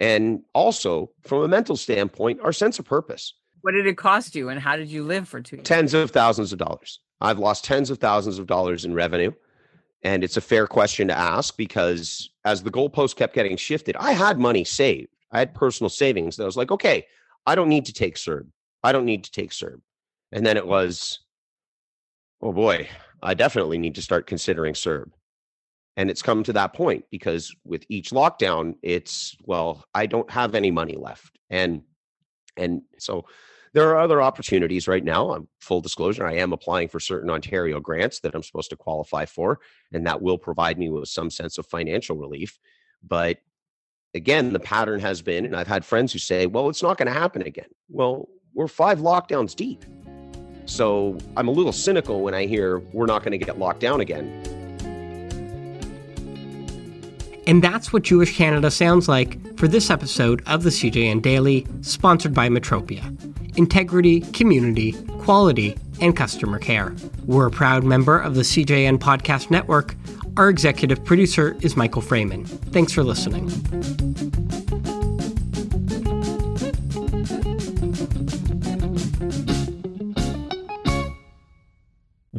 and 0.00 0.42
also 0.54 1.10
from 1.22 1.42
a 1.42 1.48
mental 1.48 1.76
standpoint, 1.76 2.40
our 2.40 2.52
sense 2.52 2.78
of 2.78 2.84
purpose. 2.84 3.34
What 3.62 3.72
did 3.72 3.86
it 3.86 3.96
cost 3.96 4.34
you, 4.34 4.48
and 4.48 4.60
how 4.60 4.76
did 4.76 4.88
you 4.88 5.04
live 5.04 5.28
for 5.28 5.40
two 5.40 5.56
years? 5.56 5.66
Tens 5.66 5.94
of 5.94 6.10
thousands 6.10 6.52
of 6.52 6.58
dollars. 6.58 7.00
I've 7.20 7.38
lost 7.38 7.64
tens 7.64 7.90
of 7.90 7.98
thousands 7.98 8.38
of 8.38 8.46
dollars 8.46 8.84
in 8.84 8.94
revenue. 8.94 9.32
And 10.02 10.24
it's 10.24 10.38
a 10.38 10.40
fair 10.40 10.66
question 10.66 11.08
to 11.08 11.18
ask 11.18 11.58
because 11.58 12.30
as 12.46 12.62
the 12.62 12.70
goalpost 12.70 13.16
kept 13.16 13.34
getting 13.34 13.58
shifted, 13.58 13.96
I 13.96 14.12
had 14.12 14.38
money 14.38 14.64
saved. 14.64 15.08
I 15.30 15.38
had 15.38 15.54
personal 15.54 15.90
savings 15.90 16.36
that 16.36 16.44
I 16.44 16.46
was 16.46 16.56
like, 16.56 16.70
okay, 16.70 17.06
I 17.46 17.54
don't 17.54 17.68
need 17.68 17.84
to 17.84 17.92
take 17.92 18.16
CERB. 18.16 18.46
I 18.82 18.92
don't 18.92 19.04
need 19.04 19.24
to 19.24 19.30
take 19.30 19.50
CERB. 19.50 19.80
And 20.32 20.46
then 20.46 20.56
it 20.56 20.66
was, 20.66 21.20
oh 22.40 22.52
boy, 22.52 22.88
I 23.22 23.34
definitely 23.34 23.76
need 23.76 23.94
to 23.96 24.02
start 24.02 24.26
considering 24.26 24.72
CERB 24.72 25.10
and 25.96 26.08
it's 26.10 26.22
come 26.22 26.42
to 26.42 26.52
that 26.52 26.72
point 26.72 27.04
because 27.10 27.54
with 27.64 27.84
each 27.88 28.10
lockdown 28.10 28.74
it's 28.82 29.36
well 29.44 29.84
i 29.94 30.06
don't 30.06 30.30
have 30.30 30.54
any 30.54 30.70
money 30.70 30.96
left 30.96 31.38
and 31.50 31.82
and 32.56 32.82
so 32.98 33.24
there 33.72 33.88
are 33.90 34.00
other 34.00 34.20
opportunities 34.20 34.88
right 34.88 35.04
now 35.04 35.32
i'm 35.32 35.48
full 35.60 35.80
disclosure 35.80 36.26
i 36.26 36.34
am 36.34 36.52
applying 36.52 36.88
for 36.88 37.00
certain 37.00 37.30
ontario 37.30 37.80
grants 37.80 38.20
that 38.20 38.34
i'm 38.34 38.42
supposed 38.42 38.70
to 38.70 38.76
qualify 38.76 39.24
for 39.24 39.60
and 39.92 40.06
that 40.06 40.20
will 40.20 40.38
provide 40.38 40.78
me 40.78 40.88
with 40.88 41.08
some 41.08 41.30
sense 41.30 41.58
of 41.58 41.66
financial 41.66 42.16
relief 42.16 42.58
but 43.02 43.38
again 44.14 44.52
the 44.52 44.60
pattern 44.60 45.00
has 45.00 45.22
been 45.22 45.44
and 45.44 45.56
i've 45.56 45.68
had 45.68 45.84
friends 45.84 46.12
who 46.12 46.18
say 46.18 46.46
well 46.46 46.68
it's 46.68 46.82
not 46.82 46.98
going 46.98 47.06
to 47.06 47.12
happen 47.12 47.42
again 47.42 47.68
well 47.88 48.28
we're 48.54 48.68
five 48.68 49.00
lockdowns 49.00 49.54
deep 49.54 49.84
so 50.66 51.16
i'm 51.36 51.48
a 51.48 51.52
little 51.52 51.72
cynical 51.72 52.22
when 52.22 52.34
i 52.34 52.46
hear 52.46 52.78
we're 52.92 53.06
not 53.06 53.22
going 53.22 53.38
to 53.38 53.44
get 53.44 53.58
locked 53.58 53.80
down 53.80 54.00
again 54.00 54.42
and 57.46 57.64
that's 57.64 57.92
what 57.92 58.04
Jewish 58.04 58.36
Canada 58.36 58.70
sounds 58.70 59.08
like 59.08 59.58
for 59.58 59.66
this 59.66 59.90
episode 59.90 60.40
of 60.46 60.62
the 60.62 60.70
CJN 60.70 61.20
Daily, 61.20 61.66
sponsored 61.80 62.32
by 62.32 62.48
Metropia. 62.48 63.02
Integrity, 63.56 64.20
community, 64.20 64.92
quality, 65.18 65.76
and 66.00 66.16
customer 66.16 66.58
care. 66.58 66.94
We're 67.26 67.46
a 67.46 67.50
proud 67.50 67.84
member 67.84 68.18
of 68.18 68.34
the 68.34 68.42
CJN 68.42 68.98
Podcast 68.98 69.50
Network. 69.50 69.94
Our 70.36 70.48
executive 70.48 71.04
producer 71.04 71.56
is 71.60 71.76
Michael 71.76 72.02
Fraiman. 72.02 72.46
Thanks 72.72 72.92
for 72.92 73.02
listening. 73.02 74.09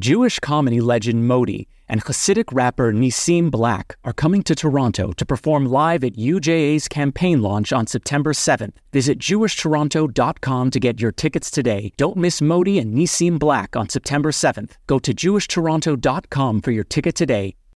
Jewish 0.01 0.39
comedy 0.39 0.81
legend 0.81 1.27
Modi 1.27 1.67
and 1.87 2.03
Hasidic 2.03 2.45
rapper 2.51 2.91
Nissim 2.91 3.51
Black 3.51 3.99
are 4.03 4.13
coming 4.13 4.41
to 4.41 4.55
Toronto 4.55 5.11
to 5.11 5.25
perform 5.27 5.67
live 5.67 6.03
at 6.03 6.15
UJA's 6.15 6.87
campaign 6.87 7.43
launch 7.43 7.71
on 7.71 7.85
September 7.85 8.33
7th. 8.33 8.73
Visit 8.91 9.19
jewishtoronto.com 9.19 10.71
to 10.71 10.79
get 10.79 10.99
your 10.99 11.11
tickets 11.11 11.51
today. 11.51 11.91
Don't 11.97 12.17
miss 12.17 12.41
Modi 12.41 12.79
and 12.79 12.95
Nissim 12.95 13.37
Black 13.37 13.75
on 13.75 13.89
September 13.89 14.31
7th. 14.31 14.71
Go 14.87 14.97
to 14.97 15.13
jewishtoronto.com 15.13 16.61
for 16.61 16.71
your 16.71 16.83
ticket 16.83 17.13
today 17.13 17.53